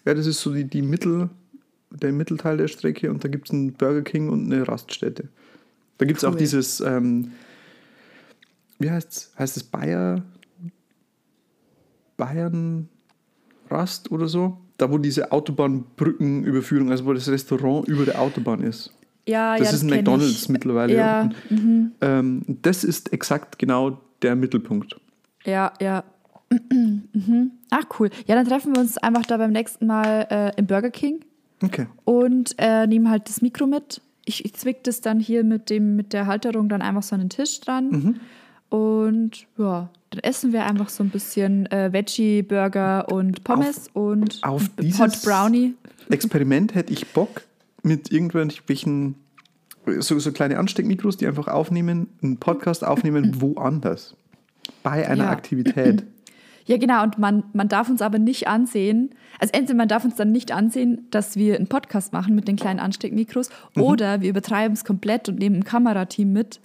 [0.06, 1.30] Ja, das ist so die, die Mittel,
[1.92, 5.28] der Mittelteil der Strecke und da gibt es einen Burger King und eine Raststätte.
[5.98, 6.38] Da gibt es auch Cool.
[6.40, 7.32] dieses, ähm,
[8.80, 9.32] wie heißt es?
[9.38, 10.24] Heißt es Bayer?
[12.18, 12.88] Bayern
[13.72, 14.58] Rast oder so?
[14.78, 18.92] Da, wo diese Autobahnbrückenüberführung, also wo das Restaurant über der Autobahn ist.
[19.28, 20.50] Ja, Das ja, ist ein kenn McDonalds ich.
[20.50, 20.96] mittlerweile.
[20.96, 25.00] Ja, Und, ähm, das ist exakt genau der Mittelpunkt.
[25.46, 26.04] Ja, ja.
[26.74, 27.52] Mhm.
[27.70, 28.10] Ach, cool.
[28.28, 31.22] Ja, dann treffen wir uns einfach da beim nächsten Mal äh, im Burger King
[31.64, 31.86] Okay.
[32.04, 34.02] und äh, nehmen halt das Mikro mit.
[34.26, 37.22] Ich, ich zwick das dann hier mit, dem, mit der Halterung dann einfach so an
[37.22, 37.90] den Tisch dran.
[37.90, 38.16] Mhm.
[38.72, 44.64] Und ja, dann essen wir einfach so ein bisschen äh, Veggie-Burger und Pommes und auf
[44.78, 45.76] ein dieses- Hot Brownie.
[46.10, 47.42] Experiment hätte ich Bock
[47.84, 49.16] mit irgendwelchen
[50.00, 54.16] so, so kleine Ansteckmikros, die einfach aufnehmen, einen Podcast aufnehmen, woanders.
[54.84, 55.30] Bei einer Ja.
[55.32, 56.04] Aktivität.
[56.68, 57.02] Ja, genau.
[57.04, 59.10] Und man, man darf uns aber nicht ansehen.
[59.40, 62.56] Also entweder man darf uns dann nicht ansehen, dass wir einen Podcast machen mit den
[62.56, 63.82] kleinen Ansteckmikros Mhm.
[63.82, 66.62] oder wir übertreiben es komplett und nehmen ein Kamerateam mit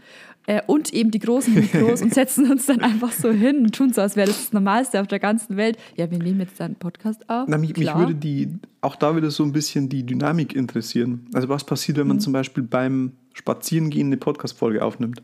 [0.46, 3.92] äh, und eben die großen Mikros und setzen uns dann einfach so hin und tun
[3.92, 5.76] so, als wäre das das Normalste auf der ganzen Welt.
[5.96, 7.46] Ja, wir nehmen jetzt dann einen Podcast auf.
[7.48, 8.48] Na, mich, mich würde die,
[8.80, 11.26] auch da wieder so ein bisschen die Dynamik interessieren.
[11.34, 12.00] Also was passiert, Mhm.
[12.02, 15.22] wenn man zum Beispiel beim Spazierengehen eine Podcast-Folge aufnimmt?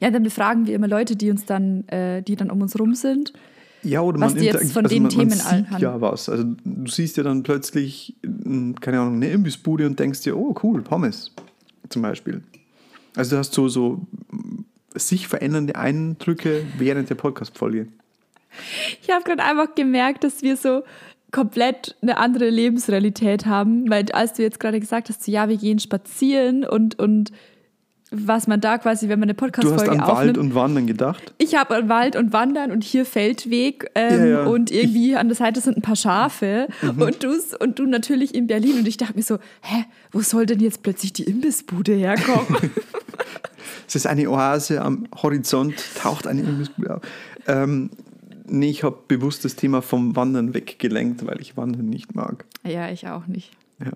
[0.00, 2.94] Ja, dann befragen wir immer Leute, die uns dann, äh, die dann um uns rum
[2.94, 3.32] sind.
[3.82, 6.00] Ja, oder Was man die jetzt von also den man, man Themen sieht an- ja
[6.00, 6.28] was.
[6.28, 10.54] Also du siehst ja dann plötzlich, mm, keine Ahnung, eine Imbissbude und denkst dir, oh
[10.62, 11.32] cool, Pommes
[11.90, 12.42] zum Beispiel.
[13.16, 14.00] Also du hast so, so
[14.30, 17.88] mm, sich verändernde Eindrücke während der Podcast-Folge.
[19.02, 20.82] Ich habe gerade einfach gemerkt, dass wir so
[21.32, 25.56] komplett eine andere Lebensrealität haben, weil als du jetzt gerade gesagt hast, so, ja, wir
[25.56, 27.32] gehen spazieren und, und
[28.16, 30.38] was man da quasi, wenn man eine Du hast Podcast-Folge an Wald aufnimmt.
[30.38, 31.34] und Wandern gedacht.
[31.38, 34.42] ich habe an Wald und Wandern und hier Feldweg ähm, Ja, ja.
[34.44, 37.02] und irgendwie an der Seite sind ein paar Schafe Mhm.
[37.02, 40.46] und, du, und du natürlich in Berlin und ich dachte mir so, hä, wo soll
[40.46, 42.70] denn jetzt plötzlich die Imbissbude herkommen?
[43.86, 47.02] Es ist eine Oase am Horizont, taucht eine Imbissbude auf.
[47.46, 47.90] Ähm,
[48.46, 52.44] nee, ich habe bewusst das Thema vom Wandern weggelenkt, weil ich Wandern nicht mag.
[52.64, 53.50] ja, ich auch nicht.
[53.80, 53.90] Ja.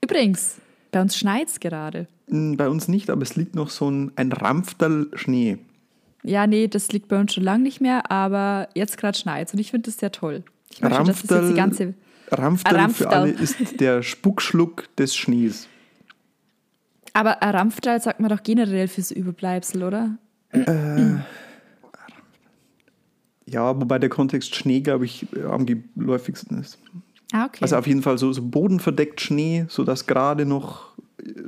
[0.00, 0.56] Übrigens,
[0.96, 2.06] bei uns schneit's gerade.
[2.28, 5.58] Mm, Bei uns nicht, aber es liegt noch so ein, ein Rampfterl Schnee.
[6.22, 9.58] Ja, nee, das liegt bei uns schon lange nicht mehr, aber jetzt gerade schneit und
[9.60, 10.42] ich finde das sehr toll.
[10.70, 11.92] Ich möchte, das jetzt die ganze.
[12.30, 13.12] Rampfterl Ein für Rampfterl.
[13.12, 15.68] alle ist der Spuckschluck des Schnees.
[17.12, 20.16] Aber ein Rampfteil sagt man doch generell fürs Überbleibsel, oder?
[23.44, 26.78] Ja, wobei der Kontext Schnee, glaube ich, äh, am geläufigsten ist.
[27.32, 27.58] Ah, okay.
[27.60, 30.85] Also auf jeden Fall so, so bodenverdeckt Schnee, sodass gerade noch äh,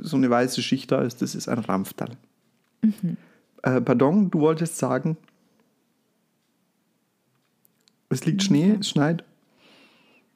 [0.01, 2.11] so eine weiße Schicht da ist, das ist ein Rampfterl.
[2.81, 3.17] Mhm.
[3.63, 5.17] Äh, pardon, du wolltest sagen,
[8.09, 9.23] Es liegt Schnee, es schneit.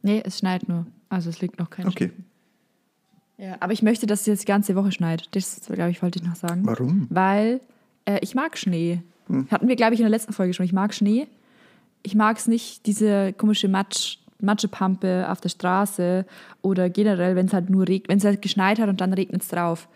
[0.03, 0.85] Nee, es schneit nur.
[1.09, 2.11] Also es liegt noch kein Okay.
[2.13, 3.45] Schnee.
[3.45, 5.27] Ja, aber ich möchte, dass es jetzt die ganze Woche schneit.
[5.35, 6.65] Das, glaube ich, wollte ich noch sagen.
[6.65, 7.07] Warum?
[7.09, 7.61] Weil
[8.05, 9.01] äh, ich mag Schnee.
[9.49, 10.65] Hatten wir, glaube ich, in der letzten Folge schon.
[10.65, 11.27] Ich mag Schnee.
[12.03, 16.25] Ich mag es nicht, diese komische Matsch, Matschepampe auf der Straße
[16.61, 19.41] oder generell, wenn es halt nur regnet, wenn es halt geschneit hat und dann regnet
[19.41, 19.87] es drauf.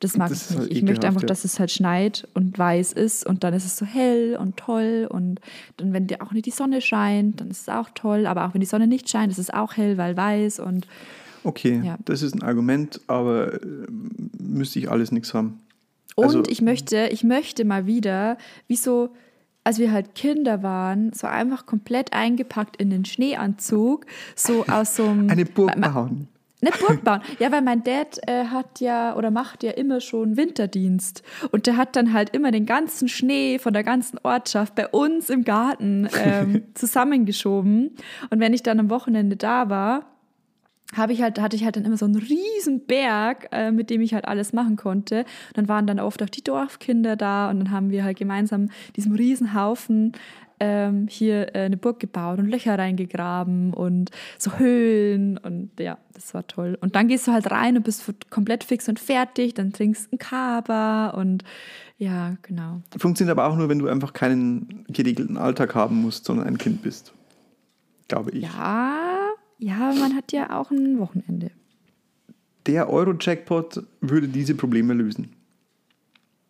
[0.00, 0.60] Das mag Das ich ist nicht.
[0.60, 1.26] halt ich möchte einfach, ja.
[1.26, 5.06] dass es halt schneit und weiß ist und dann ist es so hell und toll
[5.10, 5.40] und
[5.78, 8.52] dann, wenn dir auch nicht die Sonne scheint, dann ist es auch toll, aber auch
[8.52, 10.86] wenn die Sonne nicht scheint, ist es auch hell, weil weiß und
[11.44, 11.96] Okay, Ja.
[12.04, 13.58] das ist ein Argument, aber äh,
[14.38, 15.60] müsste ich alles nichts haben.
[16.16, 18.36] Und Also- ich möchte, ich möchte mal wieder,
[18.68, 19.10] wie so,
[19.66, 24.06] als wir halt Kinder waren, so einfach komplett eingepackt in den Schneeanzug,
[24.36, 25.28] so aus so einem.
[25.28, 26.28] Eine Burg bauen.
[26.60, 27.20] Nicht Burg bauen.
[27.40, 31.24] Ja, weil mein Dad äh, hat ja oder macht ja immer schon Winterdienst.
[31.50, 35.30] Und der hat dann halt immer den ganzen Schnee von der ganzen Ortschaft bei uns
[35.30, 37.96] im Garten ähm, zusammengeschoben.
[38.30, 40.04] Und wenn ich dann am Wochenende da war,
[40.94, 44.00] habe ich halt, hatte ich halt dann immer so einen riesen Berg, äh, mit dem
[44.00, 45.20] ich halt alles machen konnte.
[45.20, 48.68] Und dann waren dann oft auch die Dorfkinder da und dann haben wir halt gemeinsam
[48.94, 50.12] diesem riesen Haufen
[50.58, 56.32] ähm, hier äh, eine Burg gebaut und Löcher reingegraben und so Höhlen und ja, das
[56.34, 56.78] war toll.
[56.80, 60.18] Und dann gehst du halt rein und bist komplett fix und fertig, dann trinkst einen
[60.18, 61.44] Kaba und
[61.98, 62.82] ja, genau.
[62.96, 66.82] Funktioniert aber auch nur, wenn du einfach keinen geregelten Alltag haben musst, sondern ein Kind
[66.82, 67.12] bist.
[68.08, 68.44] Glaube ich.
[68.44, 69.15] Ja,
[69.58, 71.50] ja, man hat ja auch ein Wochenende.
[72.66, 75.32] Der Euro-Jackpot würde diese Probleme lösen.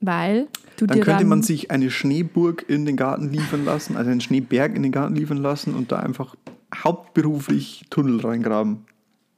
[0.01, 4.11] Weil du Dann könnte dann, man sich eine Schneeburg in den Garten liefern lassen, also
[4.11, 6.35] einen Schneeberg in den Garten liefern lassen und da einfach
[6.75, 8.85] hauptberuflich Tunnel reingraben.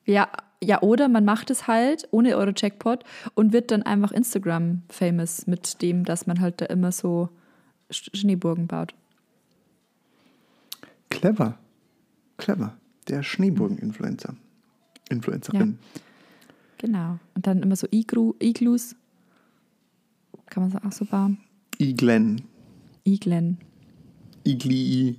[0.04, 0.28] Ja,
[0.62, 3.04] ja, oder man macht es halt ohne euro Jackpot
[3.34, 7.28] und wird dann einfach Instagram-famous mit dem, dass man halt da immer so
[7.92, 8.94] Sch- Schneeburgen baut.
[11.10, 11.58] Clever.
[12.36, 12.76] Clever.
[13.08, 14.34] Der Schneeburgen-Influencer.
[15.08, 15.78] Influencerin.
[16.78, 17.18] Genau.
[17.34, 18.94] Und dann immer so Iglu, Iglus.
[20.46, 21.38] Kann man so auch so bauen.
[21.78, 22.42] Iglen.
[23.04, 23.58] Iglen.
[24.44, 25.16] Igli.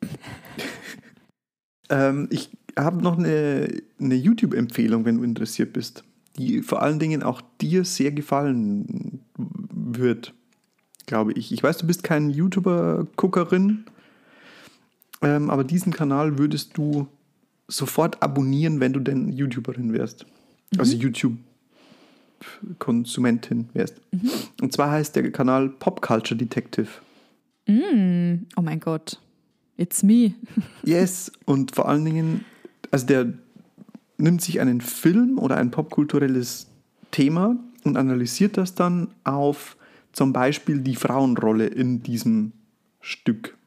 [1.90, 3.68] ähm, ich habe noch eine,
[4.00, 6.04] eine YouTube-Empfehlung, wenn du interessiert bist,
[6.36, 10.34] die vor allen Dingen auch dir sehr gefallen wird,
[11.06, 11.52] glaube ich.
[11.52, 13.84] Ich weiß, du bist kein YouTuber-Guckerin,
[15.22, 17.08] ähm, aber diesen Kanal würdest du
[17.66, 20.26] sofort abonnieren, wenn du denn YouTuberin wärst.
[20.76, 24.00] Also YouTube-Konsumentin wärst.
[24.60, 26.88] Und zwar heißt der Kanal Pop Culture Detective.
[27.68, 29.20] Oh mein Gott.
[29.76, 30.34] It's me.
[30.84, 32.44] Yes, und vor allen Dingen,
[32.90, 33.32] also der
[34.16, 36.66] nimmt sich einen Film oder ein popkulturelles
[37.10, 39.76] Thema und analysiert das dann auf
[40.12, 42.52] zum Beispiel die Frauenrolle in diesem
[43.00, 43.57] Stück.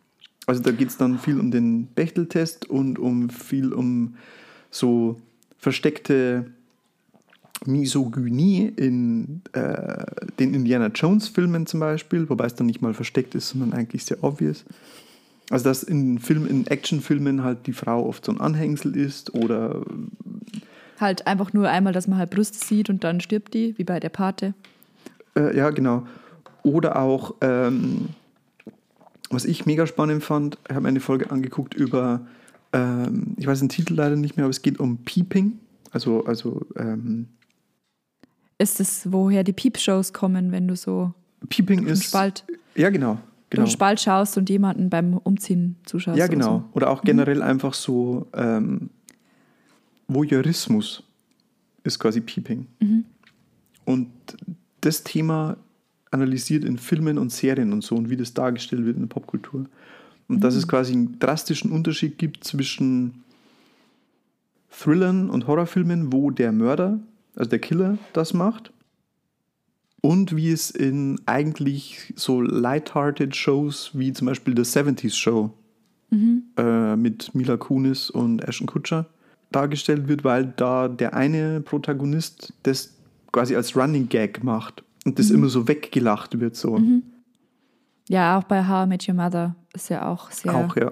[0.48, 4.16] Also da geht es dann viel um den Bechteltest und um viel um
[4.70, 5.20] so
[5.58, 6.46] versteckte
[7.66, 10.06] Misogynie in äh,
[10.40, 14.04] den Indiana Jones Filmen zum Beispiel, wobei es dann nicht mal versteckt ist, sondern eigentlich
[14.04, 14.66] sehr obvious.
[15.52, 19.84] Also dass in Film, in Actionfilmen halt die Frau oft so ein Anhängsel ist oder
[21.02, 24.00] Halt einfach nur einmal, dass man halt Brüste sieht und dann stirbt die, wie bei
[24.00, 24.54] der Pate.
[25.36, 26.06] Äh, ja, genau.
[26.62, 28.10] Oder auch, ähm,
[29.32, 32.22] was ich mega spannend fand, ich habe mir eine Folge angeguckt über,
[32.74, 35.60] ähm, ich weiß den Titel leider nicht mehr, aber es geht um Peeping.
[35.92, 37.28] Also, also ähm,
[38.58, 41.14] Ist es, woher die Piepshows kommen, wenn du so
[41.50, 42.06] Peeping ist.
[42.06, 43.18] Spalt, Ja, genau.
[43.50, 43.64] genau.
[43.64, 46.18] im Spalt schaust und jemanden beim Umziehen zuschaust?
[46.18, 46.60] Ja, genau.
[46.60, 46.64] So.
[46.74, 48.90] Oder auch generell einfach so ähm,
[50.08, 51.04] Voyeurismus
[51.84, 52.68] ist quasi Peeping.
[53.86, 54.12] Und
[54.82, 55.58] das Thema
[56.12, 59.66] analysiert in Filmen und Serien und so und wie das dargestellt wird in der Popkultur.
[60.28, 63.24] Und dass es quasi einen drastischen Unterschied gibt zwischen
[64.70, 67.00] Thrillern und Horrorfilmen, wo der Mörder,
[67.36, 68.72] also der Killer, das macht.
[70.02, 75.54] Und wie es in eigentlich so lighthearted Shows wie zum Beispiel The 70s Show
[76.58, 79.06] äh, mit Mila Kunis und Ashton Kutcher
[79.52, 82.96] dargestellt wird, weil da der eine Protagonist das
[83.32, 86.56] quasi als Running Gag macht und das immer so weggelacht wird.
[86.56, 86.80] So.
[88.10, 90.92] Ja, auch bei How I Met Your Mother ist ja auch sehr, Auch, ja.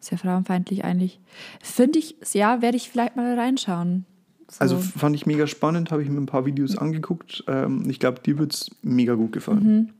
[0.00, 1.20] sehr frauenfeindlich eigentlich.
[1.62, 4.04] Finde ich, ja, werde ich vielleicht mal reinschauen.
[4.50, 4.60] So.
[4.60, 7.44] Also fand ich mega spannend, habe ich mir ein paar Videos angeguckt.
[7.46, 9.64] Ähm, ich glaube, dir wird es mega gut gefallen.
[9.64, 9.90] Mhm.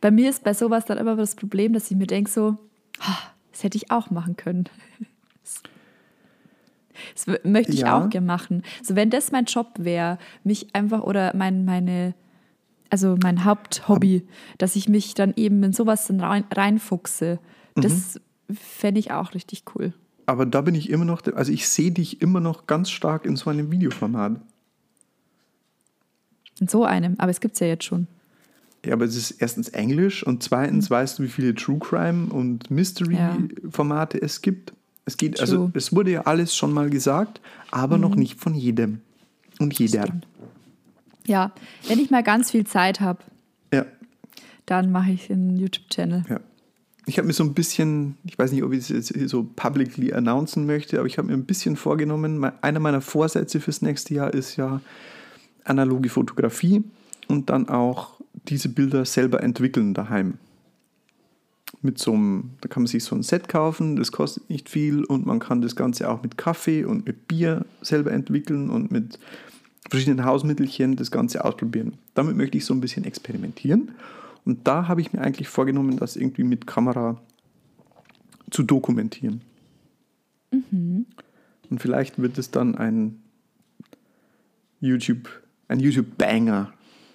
[0.00, 2.56] bei mir ist bei sowas dann immer das Problem, dass ich mir denke so,
[2.98, 3.16] "Ah,
[3.52, 4.64] das hätte ich auch machen können.
[7.14, 7.98] Das möchte ich Ja.
[8.00, 8.62] auch gerne machen.
[8.82, 12.14] So, wenn das mein Job wäre, mich einfach oder mein, meine,
[12.90, 14.26] also mein Haupthobby,
[14.58, 17.38] dass ich mich dann eben in sowas dann rein, reinfuchse,
[17.76, 17.82] Mhm.
[17.82, 18.20] das
[18.52, 19.92] fände ich auch richtig cool.
[20.26, 23.36] Aber da bin ich immer noch, also ich sehe dich immer noch ganz stark in
[23.36, 24.40] so einem Videoformat.
[26.58, 28.08] In so einem, aber es gibt es ja jetzt schon.
[28.84, 30.94] Ja, aber es ist erstens Englisch und zweitens mhm.
[30.94, 34.24] weißt du, wie viele True Crime und Mystery-Formate ja.
[34.24, 34.72] es gibt.
[35.04, 35.64] Es geht, also True.
[35.66, 38.02] also es wurde ja alles schon mal gesagt, aber mhm.
[38.02, 39.00] noch nicht von jedem
[39.58, 40.06] und jeder.
[41.26, 41.52] Ja,
[41.88, 43.18] wenn ich mal ganz viel Zeit habe,
[43.72, 43.84] ja.
[44.66, 46.24] dann mache ich einen YouTube-Channel.
[46.28, 46.40] Ja.
[47.08, 50.12] Ich habe mir so ein bisschen, ich weiß nicht, ob ich es jetzt so publicly
[50.12, 54.34] announcen möchte, aber ich habe mir ein bisschen vorgenommen, einer meiner Vorsätze fürs nächste Jahr
[54.34, 54.80] ist ja
[55.64, 56.82] analoge Fotografie
[57.28, 60.34] und dann auch diese Bilder selber entwickeln daheim.
[61.82, 65.04] Mit so einem, da kann man sich so ein Set kaufen, das kostet nicht viel
[65.04, 69.18] und man kann das Ganze auch mit Kaffee und mit Bier selber entwickeln und mit
[69.88, 71.98] verschiedenen Hausmittelchen das Ganze ausprobieren.
[72.14, 73.92] Damit möchte ich so ein bisschen experimentieren.
[74.44, 77.20] Und da habe ich mir eigentlich vorgenommen, das irgendwie mit Kamera
[78.50, 79.40] zu dokumentieren.
[80.52, 81.06] Mhm.
[81.68, 83.20] Und vielleicht wird es dann ein
[84.80, 85.28] YouTube,
[85.68, 86.72] ein YouTube-Banger,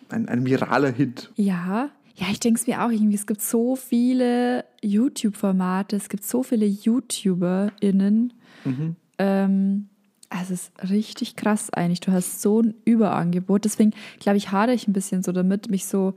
[0.09, 1.31] ein, ein viraler Hit.
[1.35, 3.15] Ja, ja, ich denke es mir auch irgendwie.
[3.15, 8.33] Es gibt so viele YouTube-Formate, es gibt so viele YouTuberInnen.
[8.65, 8.95] Mhm.
[9.17, 9.87] Ähm,
[10.31, 11.99] also es ist richtig krass eigentlich.
[11.99, 13.65] Du hast so ein Überangebot.
[13.65, 16.13] Deswegen glaube ich, hadere ich ein bisschen so damit, mich so.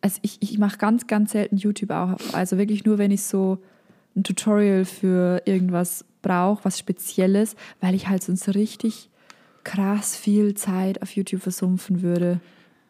[0.00, 2.16] Also ich, ich mache ganz, ganz selten YouTube auch.
[2.32, 3.58] Also wirklich nur, wenn ich so
[4.16, 9.10] ein Tutorial für irgendwas brauche, was Spezielles, weil ich halt sonst richtig
[9.64, 12.40] krass viel Zeit auf YouTube versumpfen würde.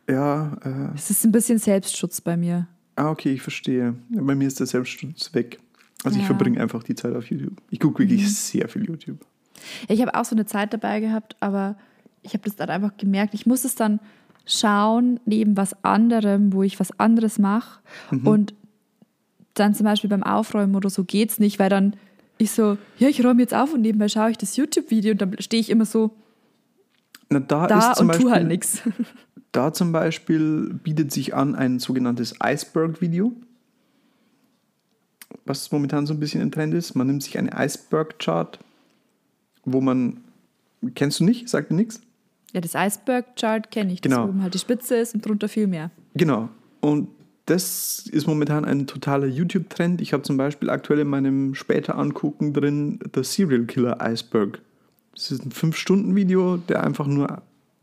[0.08, 0.58] Ja.
[0.62, 2.68] Äh, es ist ein bisschen Selbstschutz bei mir.
[2.96, 3.94] Ah, okay, ich verstehe.
[4.10, 5.58] Bei mir ist der Selbstschutz weg.
[6.04, 6.22] Also ja.
[6.22, 7.60] ich verbringe einfach die Zeit auf YouTube.
[7.70, 8.28] Ich gucke wirklich mhm.
[8.28, 9.24] sehr viel YouTube.
[9.88, 11.76] Ich habe auch so eine Zeit dabei gehabt, aber
[12.22, 13.34] ich habe das dann einfach gemerkt.
[13.34, 14.00] Ich muss es dann
[14.46, 17.80] schauen neben was anderem, wo ich was anderes mache.
[18.10, 18.26] Mhm.
[18.26, 18.54] Und
[19.54, 21.96] dann zum Beispiel beim Aufräumen oder so geht es nicht, weil dann
[22.38, 25.36] ich so, ja, ich räume jetzt auf und nebenbei schaue ich das YouTube-Video und dann
[25.40, 26.10] stehe ich immer so
[27.28, 28.82] Na, da, da und Beispiel, tue halt nichts.
[29.52, 33.32] Da zum Beispiel bietet sich an ein sogenanntes Iceberg-Video,
[35.44, 36.94] was momentan so ein bisschen im Trend ist.
[36.94, 38.60] Man nimmt sich eine Iceberg-Chart,
[39.64, 40.20] wo man,
[40.94, 41.48] kennst du nicht?
[41.48, 42.00] Sagt dir nichts?
[42.52, 44.22] Ja, das Iceberg-Chart kenne ich, genau.
[44.22, 45.90] das oben halt die Spitze ist und drunter viel mehr.
[46.14, 46.48] Genau.
[46.80, 47.08] Und
[47.46, 50.00] das ist momentan ein totaler YouTube-Trend.
[50.00, 54.60] Ich habe zum Beispiel aktuell in meinem später Angucken drin The Serial Killer Iceberg.
[55.14, 57.42] Das ist ein 5-Stunden-Video, der einfach nur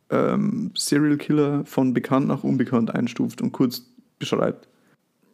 [0.10, 3.84] ähm, Serial Killer von bekannt nach unbekannt einstuft und kurz
[4.20, 4.68] beschreibt.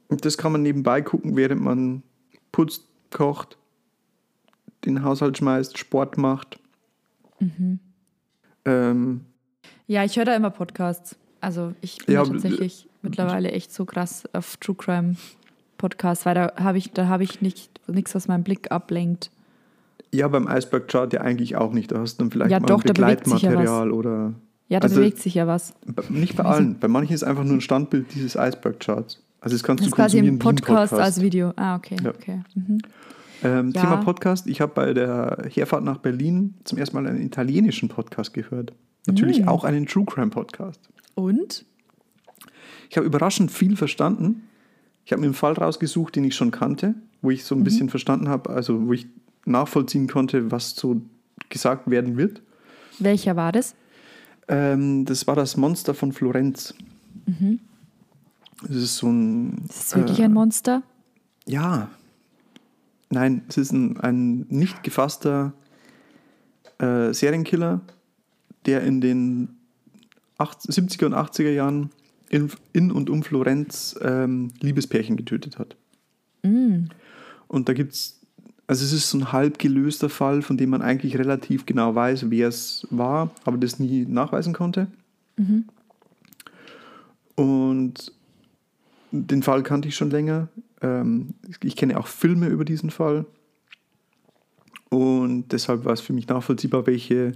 [0.07, 2.03] Und das kann man nebenbei gucken, während man
[2.51, 3.57] putzt, kocht,
[4.85, 6.59] den Haushalt schmeißt, Sport macht.
[7.39, 7.79] Mhm.
[8.65, 9.21] Ähm,
[9.87, 11.15] ja, ich höre da immer Podcasts.
[11.41, 15.15] Also ich bin ja, tatsächlich mittlerweile echt so krass auf True Crime
[15.77, 19.29] Podcasts, weil da habe ich, da habe ich nicht nichts, was meinen Blick ablenkt.
[20.11, 21.91] Ja, beim Iceberg Chart ja eigentlich auch nicht.
[21.91, 24.33] Da hast du dann vielleicht ja, mal doch, Begleitmaterial ja oder.
[24.69, 25.73] Ja, da also, bewegt sich ja was.
[26.09, 26.79] Nicht bei allen.
[26.79, 29.21] Bei manchen ist einfach nur ein Standbild dieses Iceberg Charts.
[29.41, 31.51] Also das kannst das du ist quasi ein Podcast, Podcast, als Video.
[31.57, 31.97] Ah, okay.
[32.01, 32.11] Ja.
[32.11, 32.41] okay.
[32.55, 32.77] Mhm.
[33.43, 33.81] Ähm, ja.
[33.81, 34.47] Thema Podcast.
[34.47, 38.73] Ich habe bei der Herfahrt nach Berlin zum ersten Mal einen italienischen Podcast gehört.
[39.05, 39.47] Natürlich mhm.
[39.49, 40.79] auch einen True Crime Podcast.
[41.15, 41.65] Und?
[42.89, 44.43] Ich habe überraschend viel verstanden.
[45.05, 47.63] Ich habe mir einen Fall rausgesucht, den ich schon kannte, wo ich so ein mhm.
[47.65, 49.07] bisschen verstanden habe, also wo ich
[49.45, 51.01] nachvollziehen konnte, was so
[51.49, 52.41] gesagt werden wird.
[52.99, 53.75] Welcher war das?
[54.47, 56.73] Ähm, das war das Monster von Florenz.
[57.25, 57.59] Mhm.
[58.61, 59.65] Das ist so ein.
[59.67, 60.83] Ist es wirklich äh, ein Monster?
[61.45, 61.89] Ja.
[63.13, 65.53] Nein, es ist ein, ein nicht gefasster
[66.79, 67.81] äh, Serienkiller,
[68.65, 69.49] der in den
[70.39, 71.91] 80, 70er und 80er Jahren
[72.29, 75.75] in, in und um Florenz ähm, Liebespärchen getötet hat.
[76.41, 76.85] Mm.
[77.47, 78.19] Und da gibt es
[78.65, 82.29] also es ist so ein halb gelöster Fall, von dem man eigentlich relativ genau weiß,
[82.29, 84.87] wer es war, aber das nie nachweisen konnte.
[85.35, 85.65] Mhm.
[87.35, 88.11] Und
[89.11, 90.47] den Fall kannte ich schon länger.
[90.83, 93.25] Ähm, ich kenne auch Filme über diesen Fall.
[94.89, 97.31] Und deshalb war es für mich nachvollziehbar, welche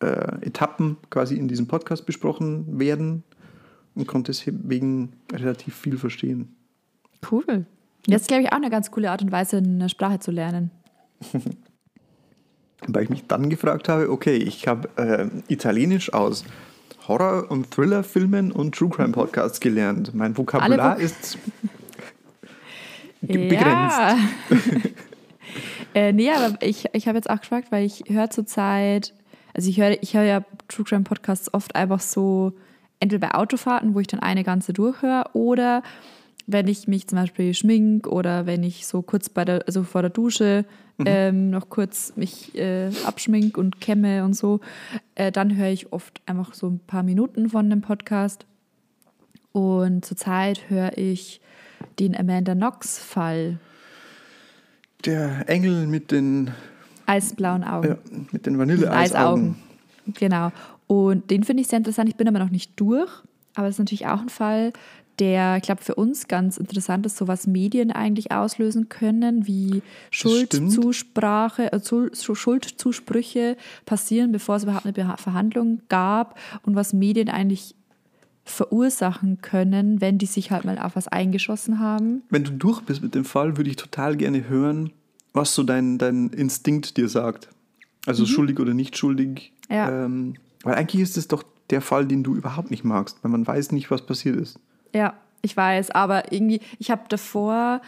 [0.00, 3.24] äh, Etappen quasi in diesem Podcast besprochen werden
[3.94, 6.54] und konnte deswegen relativ viel verstehen.
[7.30, 7.66] Cool.
[8.06, 10.70] Das ist, glaube ich, auch eine ganz coole Art und Weise, eine Sprache zu lernen.
[12.86, 16.44] Weil ich mich dann gefragt habe, okay, ich habe äh, Italienisch aus
[17.08, 20.14] Horror- und Thriller-Filmen und True Crime-Podcasts gelernt.
[20.14, 21.38] Mein Vokabular ist
[23.20, 23.98] begrenzt.
[23.98, 24.16] Ja.
[25.94, 29.14] äh, nee, aber ich, ich habe jetzt auch gefragt, weil ich höre zurzeit,
[29.54, 32.52] also ich höre ich hör ja True Crime Podcasts oft einfach so,
[33.00, 35.82] entweder bei Autofahrten, wo ich dann eine ganze durchhöre, oder
[36.46, 40.02] wenn ich mich zum Beispiel schmink oder wenn ich so kurz bei der, also vor
[40.02, 40.64] der Dusche
[40.98, 41.04] mhm.
[41.06, 44.60] ähm, noch kurz mich äh, abschmink und kämme und so,
[45.14, 48.46] äh, dann höre ich oft einfach so ein paar Minuten von dem Podcast.
[49.52, 51.40] Und zurzeit höre ich
[52.00, 53.58] den Amanda Knox-Fall.
[55.04, 56.50] Der Engel mit den
[57.06, 57.88] eisblauen Augen.
[57.88, 57.96] Ja,
[58.32, 59.56] mit den Vanilleeisaugen.
[60.06, 60.50] Genau.
[60.86, 62.08] Und den finde ich sehr interessant.
[62.08, 63.10] Ich bin aber noch nicht durch.
[63.54, 64.72] Aber es ist natürlich auch ein Fall,
[65.18, 69.82] der, ich glaube, für uns ganz interessant ist, so was Medien eigentlich auslösen können, wie
[70.10, 77.74] Schuldzusprache, äh, Schuldzusprüche passieren, bevor es überhaupt eine Verhandlung gab und was Medien eigentlich
[78.44, 82.22] verursachen können, wenn die sich halt mal auf was eingeschossen haben.
[82.30, 84.90] Wenn du durch bist mit dem Fall, würde ich total gerne hören,
[85.32, 87.48] was so dein, dein Instinkt dir sagt.
[88.06, 88.28] Also mhm.
[88.28, 89.52] schuldig oder nicht schuldig.
[89.70, 90.04] Ja.
[90.04, 93.46] Ähm, weil eigentlich ist es doch der Fall, den du überhaupt nicht magst, weil man
[93.46, 94.58] weiß nicht, was passiert ist.
[94.92, 97.80] Ja, ich weiß, aber irgendwie, ich habe davor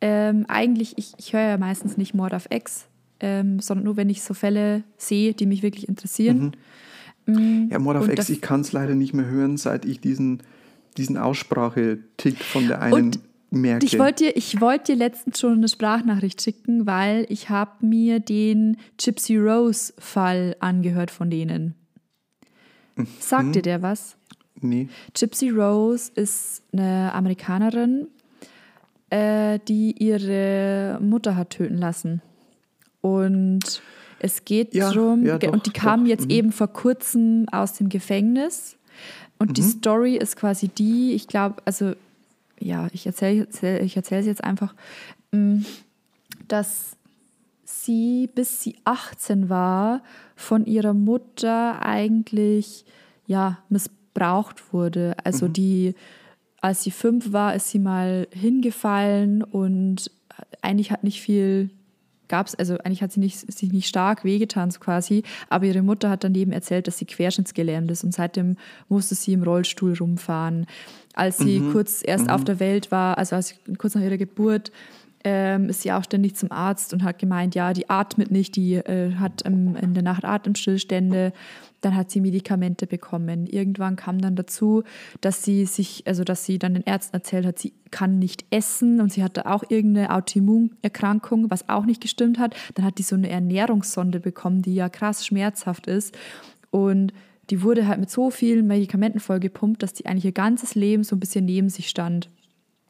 [0.00, 2.86] ähm, eigentlich, ich, ich höre ja meistens nicht Mord auf Ex,
[3.20, 6.38] ähm, sondern nur, wenn ich so Fälle sehe, die mich wirklich interessieren.
[6.38, 6.52] Mhm.
[7.26, 10.42] Mm, ja, Mord auf Ex, ich kann es leider nicht mehr hören, seit ich diesen,
[10.96, 13.20] diesen Aussprachetick von der einen und
[13.50, 13.86] merke.
[13.86, 18.76] Ich wollte dir, wollt dir letztens schon eine Sprachnachricht schicken, weil ich habe mir den
[18.98, 21.74] Gypsy Rose-Fall angehört von denen.
[23.18, 23.52] Sagt mhm.
[23.52, 24.16] dir der was?
[24.60, 24.88] Nee.
[25.12, 28.08] Gypsy Rose ist eine Amerikanerin,
[29.10, 32.22] äh, die ihre Mutter hat töten lassen.
[33.00, 33.82] Und
[34.24, 36.10] es geht ja, darum, ja, doch, und die kam doch.
[36.10, 36.30] jetzt mhm.
[36.30, 38.76] eben vor kurzem aus dem Gefängnis.
[39.38, 39.54] Und mhm.
[39.54, 41.92] die Story ist quasi die, ich glaube, also
[42.60, 43.46] ja, ich erzähle
[43.80, 44.74] ich erzähl es jetzt einfach,
[45.32, 45.62] mm,
[46.48, 46.96] dass
[47.64, 50.02] sie, bis sie 18 war,
[50.36, 52.84] von ihrer Mutter eigentlich
[53.26, 55.16] ja, missbraucht missbraucht wurde.
[55.24, 55.52] Also mhm.
[55.52, 55.94] die,
[56.60, 60.10] als sie fünf war, ist sie mal hingefallen und
[60.62, 61.70] eigentlich hat nicht viel
[62.34, 65.82] gab es, also eigentlich hat sie nicht, sich nicht stark wehgetan so quasi, aber ihre
[65.82, 68.56] Mutter hat daneben erzählt, dass sie querschnittsgelähmt ist und seitdem
[68.88, 70.66] musste sie im Rollstuhl rumfahren.
[71.14, 71.70] Als sie mhm.
[71.70, 72.30] kurz erst mhm.
[72.30, 74.72] auf der Welt war, also als kurz nach ihrer Geburt,
[75.22, 78.74] ähm, ist sie auch ständig zum Arzt und hat gemeint, ja, die atmet nicht, die
[78.74, 81.32] äh, hat ähm, in der Nacht Atemstillstände
[81.84, 83.46] dann hat sie Medikamente bekommen.
[83.46, 84.82] Irgendwann kam dann dazu,
[85.20, 89.00] dass sie sich, also dass sie dann den Ärzten erzählt hat, sie kann nicht essen
[89.00, 92.54] und sie hatte auch irgendeine Autoimmunerkrankung, was auch nicht gestimmt hat.
[92.74, 96.16] Dann hat die so eine Ernährungssonde bekommen, die ja krass schmerzhaft ist.
[96.70, 97.12] Und
[97.50, 101.14] die wurde halt mit so vielen Medikamenten vollgepumpt, dass die eigentlich ihr ganzes Leben so
[101.14, 102.30] ein bisschen neben sich stand.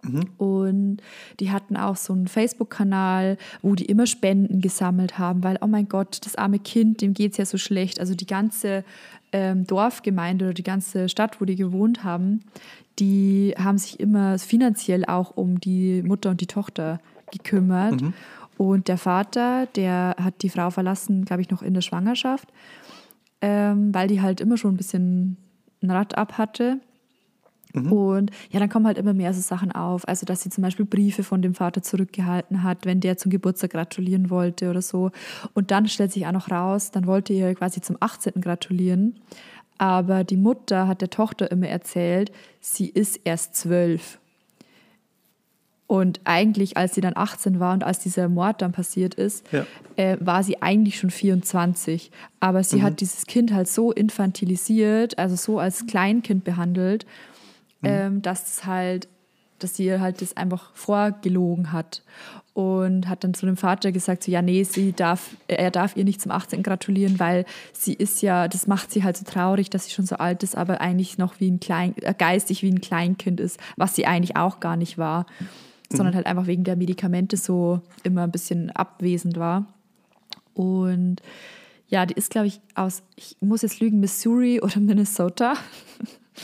[0.04, 0.24] Mhm.
[0.38, 0.96] Und
[1.40, 5.88] die hatten auch so einen Facebook-Kanal, wo die immer Spenden gesammelt haben, weil, oh mein
[5.88, 8.00] Gott, das arme Kind, dem geht es ja so schlecht.
[8.00, 8.84] Also die ganze
[9.32, 12.44] ähm, Dorfgemeinde oder die ganze Stadt, wo die gewohnt haben,
[12.98, 17.00] die haben sich immer finanziell auch um die Mutter und die Tochter
[17.32, 18.00] gekümmert.
[18.00, 18.12] Mhm.
[18.56, 22.48] Und der Vater, der hat die Frau verlassen, glaube ich, noch in der Schwangerschaft,
[23.40, 25.36] ähm, weil die halt immer schon ein bisschen
[25.82, 26.78] ein Rad ab hatte.
[27.74, 27.92] Mhm.
[27.92, 30.06] Und ja, dann kommen halt immer mehr so Sachen auf.
[30.08, 33.70] Also, dass sie zum Beispiel Briefe von dem Vater zurückgehalten hat, wenn der zum Geburtstag
[33.70, 35.10] gratulieren wollte oder so.
[35.52, 38.40] Und dann stellt sich auch noch raus, dann wollte ihr quasi zum 18.
[38.40, 39.16] gratulieren.
[39.76, 44.18] Aber die Mutter hat der Tochter immer erzählt, sie ist erst zwölf.
[45.86, 49.66] Und eigentlich, als sie dann 18 war und als dieser Mord dann passiert ist, ja.
[49.96, 52.10] äh, war sie eigentlich schon 24.
[52.40, 52.82] Aber sie mhm.
[52.82, 57.04] hat dieses Kind halt so infantilisiert, also so als Kleinkind behandelt
[57.84, 57.90] mhm.
[57.90, 59.08] ähm, dass es halt,
[59.58, 62.02] dass sie halt das einfach vorgelogen hat
[62.54, 66.04] und hat dann zu dem Vater gesagt, so, ja, nee, sie darf, er darf ihr
[66.04, 66.62] nicht zum 18.
[66.62, 70.16] gratulieren, weil sie ist ja, das macht sie halt so traurig, dass sie schon so
[70.16, 73.96] alt ist, aber eigentlich noch wie ein Klein, äh, geistig wie ein Kleinkind ist, was
[73.96, 75.96] sie eigentlich auch gar nicht war, mhm.
[75.96, 79.66] sondern halt einfach wegen der Medikamente so immer ein bisschen abwesend war.
[80.54, 81.16] Und
[81.88, 85.54] ja, die ist, glaube ich, aus, ich muss jetzt lügen, Missouri oder Minnesota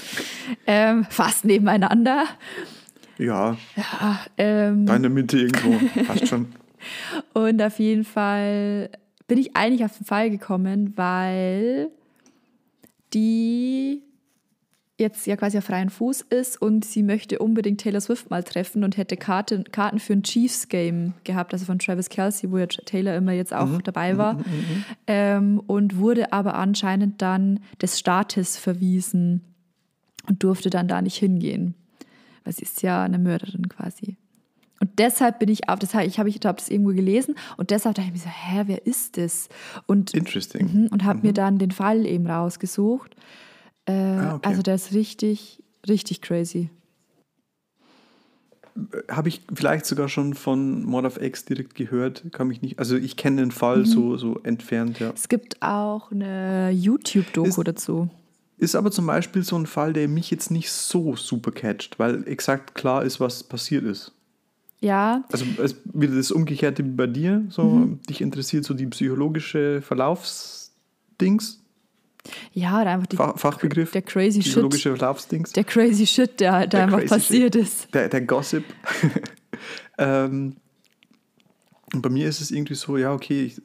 [0.67, 2.25] ähm, fast nebeneinander.
[3.19, 3.57] Ja.
[3.77, 5.79] ja ähm, da in der Mitte irgendwo.
[6.05, 6.47] Passt schon.
[7.35, 8.91] Und auf jeden Fall
[9.29, 11.91] bin ich eigentlich auf den Fall gekommen, weil
[13.13, 14.03] die
[15.01, 18.85] jetzt ja quasi auf freien Fuß ist und sie möchte unbedingt Taylor Swift mal treffen
[18.85, 23.17] und hätte Karten, Karten für ein Chiefs-Game gehabt, also von Travis Kelsey, wo ja Taylor
[23.17, 23.83] immer jetzt auch mhm.
[23.83, 24.35] dabei war.
[24.35, 24.85] Mhm, mhm, mhm.
[25.07, 29.50] ähm, und wurde aber anscheinend dann des Staates verwiesen
[30.31, 31.75] und durfte dann da nicht hingehen.
[32.45, 34.17] Weil sie ist ja eine Mörderin quasi.
[34.81, 37.97] Und deshalb bin ich auf das, ich habe ich hab das irgendwo gelesen und deshalb
[37.97, 39.51] dachte ich mir so, hä, wer ist das?
[39.87, 40.85] Und, Interesting.
[40.85, 41.27] Mh, und habe mhm.
[41.27, 43.15] mir dann den Fall eben rausgesucht.
[43.85, 44.49] Äh, ah, okay.
[44.49, 46.71] Also der ist richtig, richtig crazy.
[49.11, 52.25] habe ich vielleicht sogar schon von Mod of X direkt gehört.
[52.33, 52.79] Kann mich nicht.
[52.79, 53.87] Also ich kenne den Fall mhm.
[53.87, 55.11] so, so entfernt, ja.
[55.15, 58.09] Es gibt auch eine YouTube-Doku dazu.
[58.61, 62.29] Ist aber zum Beispiel so ein Fall, der mich jetzt nicht so super catcht, weil
[62.29, 64.13] exakt klar ist, was passiert ist.
[64.81, 65.25] Ja.
[65.33, 67.47] Also es wieder das Umgekehrte bei dir.
[67.49, 68.03] So, mhm.
[68.03, 71.63] dich interessiert so die psychologische Verlaufsdings.
[72.53, 73.93] Ja, oder einfach die, Fach, Fachbegriff.
[73.93, 74.99] Der crazy psychologische Shit.
[74.99, 75.53] Verlaufsdings.
[75.53, 77.65] Der crazy Shit, der, der einfach passiert shit.
[77.65, 77.95] ist.
[77.95, 78.65] Der, der Gossip.
[79.97, 80.57] ähm,
[81.95, 83.63] und bei mir ist es irgendwie so, ja, okay, ich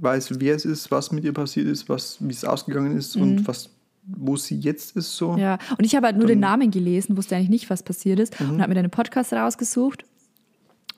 [0.00, 3.22] weiß, wer es ist, was mit ihr passiert ist, was, wie es ausgegangen ist mhm.
[3.22, 3.70] und was
[4.06, 5.36] wo sie jetzt ist so.
[5.36, 8.18] Ja, und ich habe halt nur Dann, den Namen gelesen, wusste eigentlich nicht, was passiert
[8.18, 8.50] ist mhm.
[8.50, 10.04] und habe mir dann einen Podcast rausgesucht.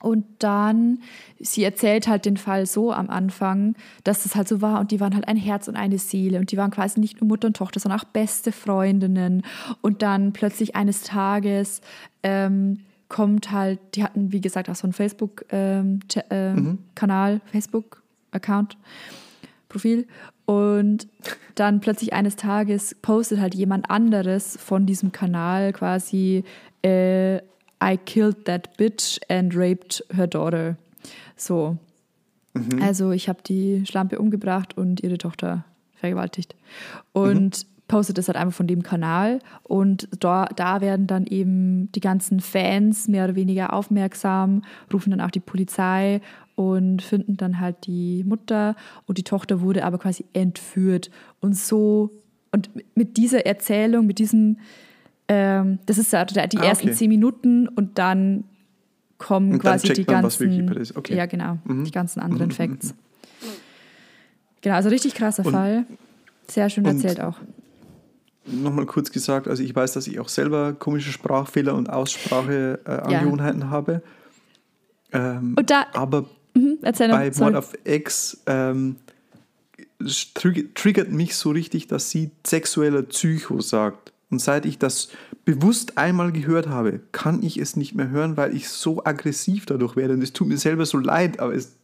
[0.01, 0.99] Und dann,
[1.39, 5.01] sie erzählt halt den Fall so am Anfang, dass das halt so war und die
[5.01, 7.57] waren halt ein Herz und eine Seele und die waren quasi nicht nur Mutter und
[7.57, 9.43] Tochter, sondern auch beste Freundinnen.
[9.81, 11.81] Und dann plötzlich eines Tages
[12.23, 12.79] ähm,
[13.09, 15.99] kommt halt, die hatten wie gesagt auch so einen Facebook-Kanal, ähm,
[16.29, 17.41] äh, mhm.
[17.51, 18.77] Facebook-Account,
[19.67, 20.07] Profil
[20.49, 21.07] und
[21.53, 26.43] dann plötzlich eines Tages postet halt jemand anderes von diesem Kanal quasi
[26.83, 30.75] äh, I killed that bitch and raped her daughter.
[31.35, 31.77] So.
[32.55, 32.81] Mhm.
[32.81, 36.55] Also ich habe die Schlampe umgebracht und ihre Tochter vergewaltigt.
[37.13, 37.78] Und mhm.
[37.89, 39.39] Postet das halt einfach von dem Kanal.
[39.63, 44.61] Und da, da werden dann eben die ganzen Fans mehr oder weniger aufmerksam,
[44.93, 46.21] rufen dann auch die Polizei
[46.55, 48.75] und finden dann halt die Mutter
[49.07, 51.09] und die Tochter wurde aber quasi entführt.
[51.41, 52.11] Und so,
[52.51, 54.57] und mit dieser Erzählung, mit diesem,
[55.27, 56.95] ähm, das ist ja die ah, ersten okay.
[56.95, 58.45] zehn Minuten und dann
[59.17, 61.15] kommen und quasi dann die man, ganzen, okay.
[61.15, 61.83] ja genau, mhm.
[61.83, 62.53] die ganzen anderen mhm.
[62.53, 62.93] Facts.
[64.61, 65.85] Genau, also richtig krasser und, Fall.
[66.47, 67.37] Sehr schön erzählt auch.
[68.45, 73.65] Nochmal kurz gesagt, also ich weiß, dass ich auch selber komische Sprachfehler und Ausspracheangewohnheiten äh,
[73.65, 73.69] ja.
[73.69, 74.01] habe.
[75.11, 78.97] Ähm, und da, aber Mhm, bei Mod of X ähm,
[80.73, 84.13] triggert mich so richtig, dass sie sexueller Psycho sagt.
[84.31, 85.09] Und seit ich das
[85.43, 89.95] bewusst einmal gehört habe, kann ich es nicht mehr hören, weil ich so aggressiv dadurch
[89.95, 90.13] werde.
[90.13, 91.77] Und es tut mir selber so leid, aber es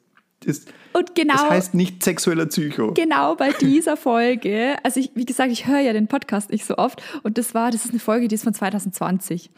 [0.45, 0.71] ist.
[0.93, 1.33] Und genau.
[1.33, 2.93] Das heißt nicht sexueller Psycho.
[2.93, 4.75] Genau bei dieser Folge.
[4.83, 7.01] Also, ich, wie gesagt, ich höre ja den Podcast nicht so oft.
[7.23, 9.49] Und das war, das ist eine Folge, die ist von 2020.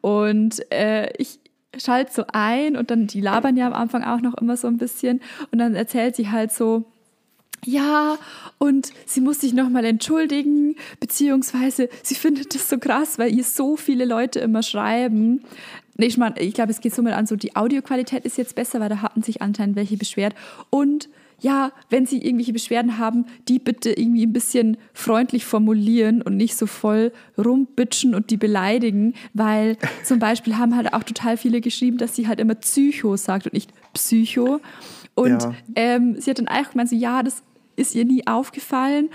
[0.00, 1.38] Und äh, ich,
[1.78, 4.78] schaltet so ein und dann, die labern ja am Anfang auch noch immer so ein
[4.78, 5.20] bisschen
[5.50, 6.84] und dann erzählt sie halt so,
[7.66, 8.18] ja,
[8.58, 13.76] und sie muss sich nochmal entschuldigen, beziehungsweise sie findet das so krass, weil ihr so
[13.76, 15.44] viele Leute immer schreiben.
[15.96, 18.54] Nee, ich meine, ich glaube, es geht so mal an, so die Audioqualität ist jetzt
[18.54, 20.34] besser, weil da hatten sich anscheinend welche beschwert.
[20.70, 21.08] Und
[21.40, 26.56] ja, wenn Sie irgendwelche Beschwerden haben, die bitte irgendwie ein bisschen freundlich formulieren und nicht
[26.56, 31.98] so voll rumbitschen und die beleidigen, weil zum Beispiel haben halt auch total viele geschrieben,
[31.98, 34.60] dass sie halt immer Psycho sagt und nicht Psycho.
[35.14, 35.54] Und ja.
[35.76, 37.42] ähm, sie hat dann auch gemeint, so, ja, das
[37.76, 39.10] ist ihr nie aufgefallen,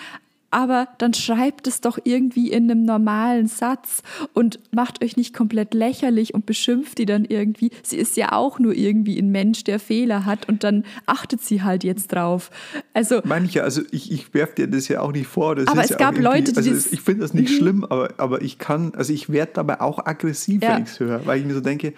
[0.51, 4.01] aber dann schreibt es doch irgendwie in einem normalen Satz
[4.33, 7.71] und macht euch nicht komplett lächerlich und beschimpft die dann irgendwie.
[7.83, 11.61] Sie ist ja auch nur irgendwie ein Mensch, der Fehler hat und dann achtet sie
[11.63, 12.49] halt jetzt drauf.
[12.93, 15.55] Also manche, also ich, ich werfe dir das ja auch nicht vor.
[15.55, 17.55] Das aber es ja gab Leute, die also ich finde das nicht mhm.
[17.55, 20.75] schlimm, aber, aber ich kann, also ich werde dabei auch aggressiv, ja.
[20.75, 21.93] wenn ich es höre, weil ich mir so denke,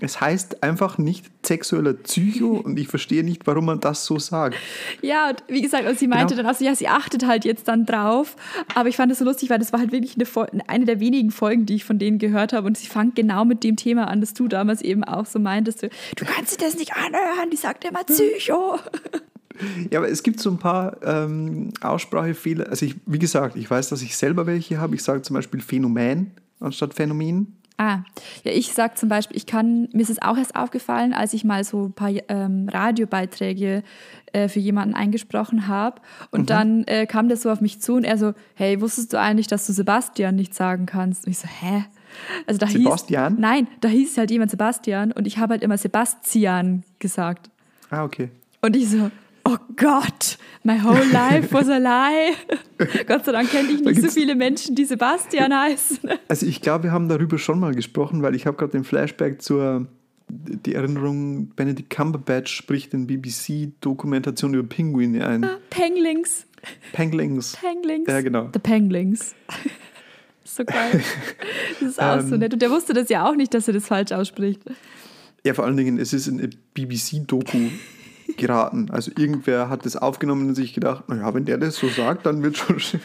[0.00, 4.56] es heißt einfach nicht sexueller Psycho und ich verstehe nicht, warum man das so sagt.
[5.02, 6.44] Ja, und wie gesagt, und sie meinte genau.
[6.46, 8.36] dann auch so, ja, sie achtet halt jetzt dann drauf.
[8.76, 11.32] Aber ich fand das so lustig, weil das war halt wirklich eine, eine der wenigen
[11.32, 12.66] Folgen, die ich von denen gehört habe.
[12.66, 15.82] Und sie fangt genau mit dem Thema an, das du damals eben auch so meintest.
[15.82, 18.78] Du, du kannst dir das nicht anhören, die sagt immer Psycho.
[19.90, 22.68] Ja, aber es gibt so ein paar ähm, Aussprachefehler.
[22.68, 24.94] Also ich, wie gesagt, ich weiß, dass ich selber welche habe.
[24.94, 26.30] Ich sage zum Beispiel Phänomen
[26.60, 27.56] anstatt Phänomen.
[27.80, 28.00] Ah,
[28.42, 31.44] ja, ich sage zum Beispiel, ich kann, mir ist es auch erst aufgefallen, als ich
[31.44, 33.84] mal so ein paar ähm, Radiobeiträge
[34.32, 36.00] äh, für jemanden eingesprochen habe.
[36.32, 36.46] Und mhm.
[36.46, 39.46] dann äh, kam der so auf mich zu und er so, hey, wusstest du eigentlich,
[39.46, 41.26] dass du Sebastian nicht sagen kannst?
[41.26, 41.84] Und ich so, hä?
[42.48, 43.34] Also da Sebastian?
[43.34, 47.48] Hieß, nein, da hieß halt jemand Sebastian und ich habe halt immer Sebastian gesagt.
[47.90, 48.30] Ah, okay.
[48.60, 49.08] Und ich so,
[49.44, 52.34] oh Gott, my whole life was a lie.
[53.06, 56.10] Gott sei Dank kenne ich nicht so viele Menschen, die Sebastian heißen.
[56.28, 59.42] Also ich glaube, wir haben darüber schon mal gesprochen, weil ich habe gerade den Flashback
[59.42, 59.86] zur
[60.30, 65.44] die Erinnerung, Benedict Cumberbatch spricht in BBC-Dokumentation über Pinguine ein.
[65.44, 66.46] Ah, Penglings.
[66.92, 67.56] Penglings.
[67.56, 68.06] Penglings.
[68.08, 68.50] Ja, genau.
[68.52, 69.34] The Penglings.
[70.44, 71.02] so geil.
[71.80, 72.52] Das ist auch ähm, so nett.
[72.52, 74.60] Und der wusste das ja auch nicht, dass er das falsch ausspricht.
[75.44, 77.70] Ja, vor allen Dingen, es ist eine BBC-Doku
[78.38, 78.90] geraten.
[78.90, 82.42] Also irgendwer hat das aufgenommen und sich gedacht, naja, wenn der das so sagt, dann
[82.42, 83.00] wird schon schön.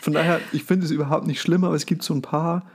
[0.00, 2.66] Von daher, ich finde es überhaupt nicht schlimm, aber es gibt so ein paar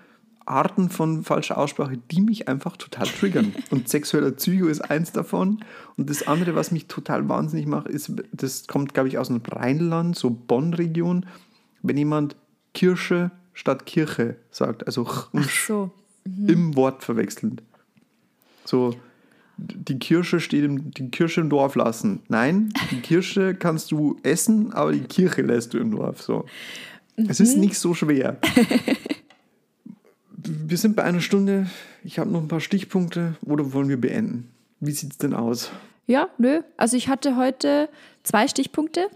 [0.46, 3.54] Arten von falscher Aussprache, die mich einfach total triggern.
[3.70, 5.64] Und sexueller Psycho ist eins davon.
[5.96, 9.41] Und das andere, was mich total wahnsinnig macht, ist, das kommt, glaube ich, aus dem
[9.46, 11.26] Rheinland, so Bonn-Region,
[11.82, 12.36] wenn jemand
[12.74, 14.86] Kirsche statt Kirche sagt.
[14.86, 15.91] Also Ach so.
[16.26, 16.50] Mhm.
[16.50, 17.62] im Wort verwechselnd.
[18.66, 18.96] So,
[19.58, 22.22] die Kirsche steht im, die Kirsche im Dorf lassen.
[22.28, 26.22] Nein, die Kirsche kannst du essen, aber die Kirche lässt du im Dorf.
[26.22, 26.45] So.
[27.16, 28.38] Es ist nicht so schwer.
[30.36, 31.70] wir sind bei einer Stunde.
[32.04, 33.36] Ich habe noch ein paar Stichpunkte.
[33.45, 34.49] Oder wollen wir beenden?
[34.80, 35.72] Wie sieht es denn aus?
[36.08, 36.62] Ja, nö.
[36.76, 37.89] Also ich hatte heute
[38.24, 39.10] zwei Stichpunkte.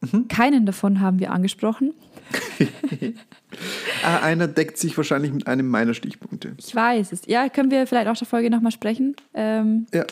[0.00, 0.28] Mhm.
[0.28, 1.94] Keinen davon haben wir angesprochen.
[4.04, 6.52] Ah, einer deckt sich wahrscheinlich mit einem meiner Stichpunkte.
[6.56, 7.22] Ich weiß es.
[7.26, 9.16] Ja, können wir vielleicht auch der Folge nochmal sprechen.
[9.34, 10.04] Ähm, ja.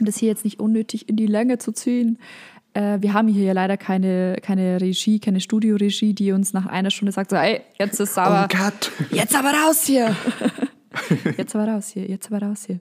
[0.00, 2.18] Um das hier jetzt nicht unnötig in die Länge zu ziehen.
[2.74, 6.90] Äh, wir haben hier ja leider keine, keine Regie, keine Studioregie, die uns nach einer
[6.90, 8.48] Stunde sagt, so, ey, jetzt ist aber...
[8.50, 8.90] Oh Gott.
[9.10, 10.16] Jetzt aber raus hier.
[11.36, 12.80] jetzt aber raus hier, jetzt aber raus hier.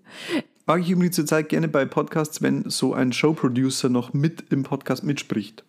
[0.66, 5.04] Mag ich übrigens zurzeit gerne bei Podcasts, wenn so ein Showproducer noch mit im Podcast
[5.04, 5.64] mitspricht.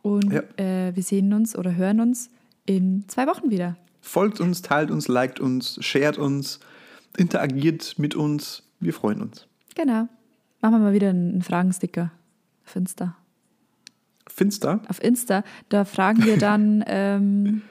[0.02, 0.42] Und ja.
[0.58, 2.30] äh, wir sehen uns oder hören uns
[2.66, 3.76] in zwei Wochen wieder.
[4.02, 6.60] Folgt uns, teilt uns, liked uns, shared uns,
[7.18, 8.64] interagiert mit uns.
[8.80, 9.48] Wir freuen uns.
[9.76, 10.08] Genau.
[10.62, 12.12] Machen wir mal wieder einen Fragensticker
[12.66, 13.16] auf Insta.
[14.28, 14.82] Finster?
[14.88, 15.44] Auf Insta.
[15.70, 17.62] Da fragen wir dann, ähm,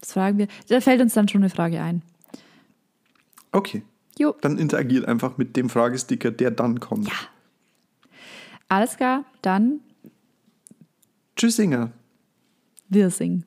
[0.00, 2.02] das fragen wir, da fällt uns dann schon eine Frage ein.
[3.52, 3.82] Okay.
[4.18, 4.34] Jo.
[4.40, 7.08] Dann interagiert einfach mit dem Fragesticker, der dann kommt.
[7.08, 7.14] Ja.
[8.68, 9.80] Alles klar, dann.
[11.36, 11.90] Tschüss, Singer.
[12.88, 13.44] Wir singen.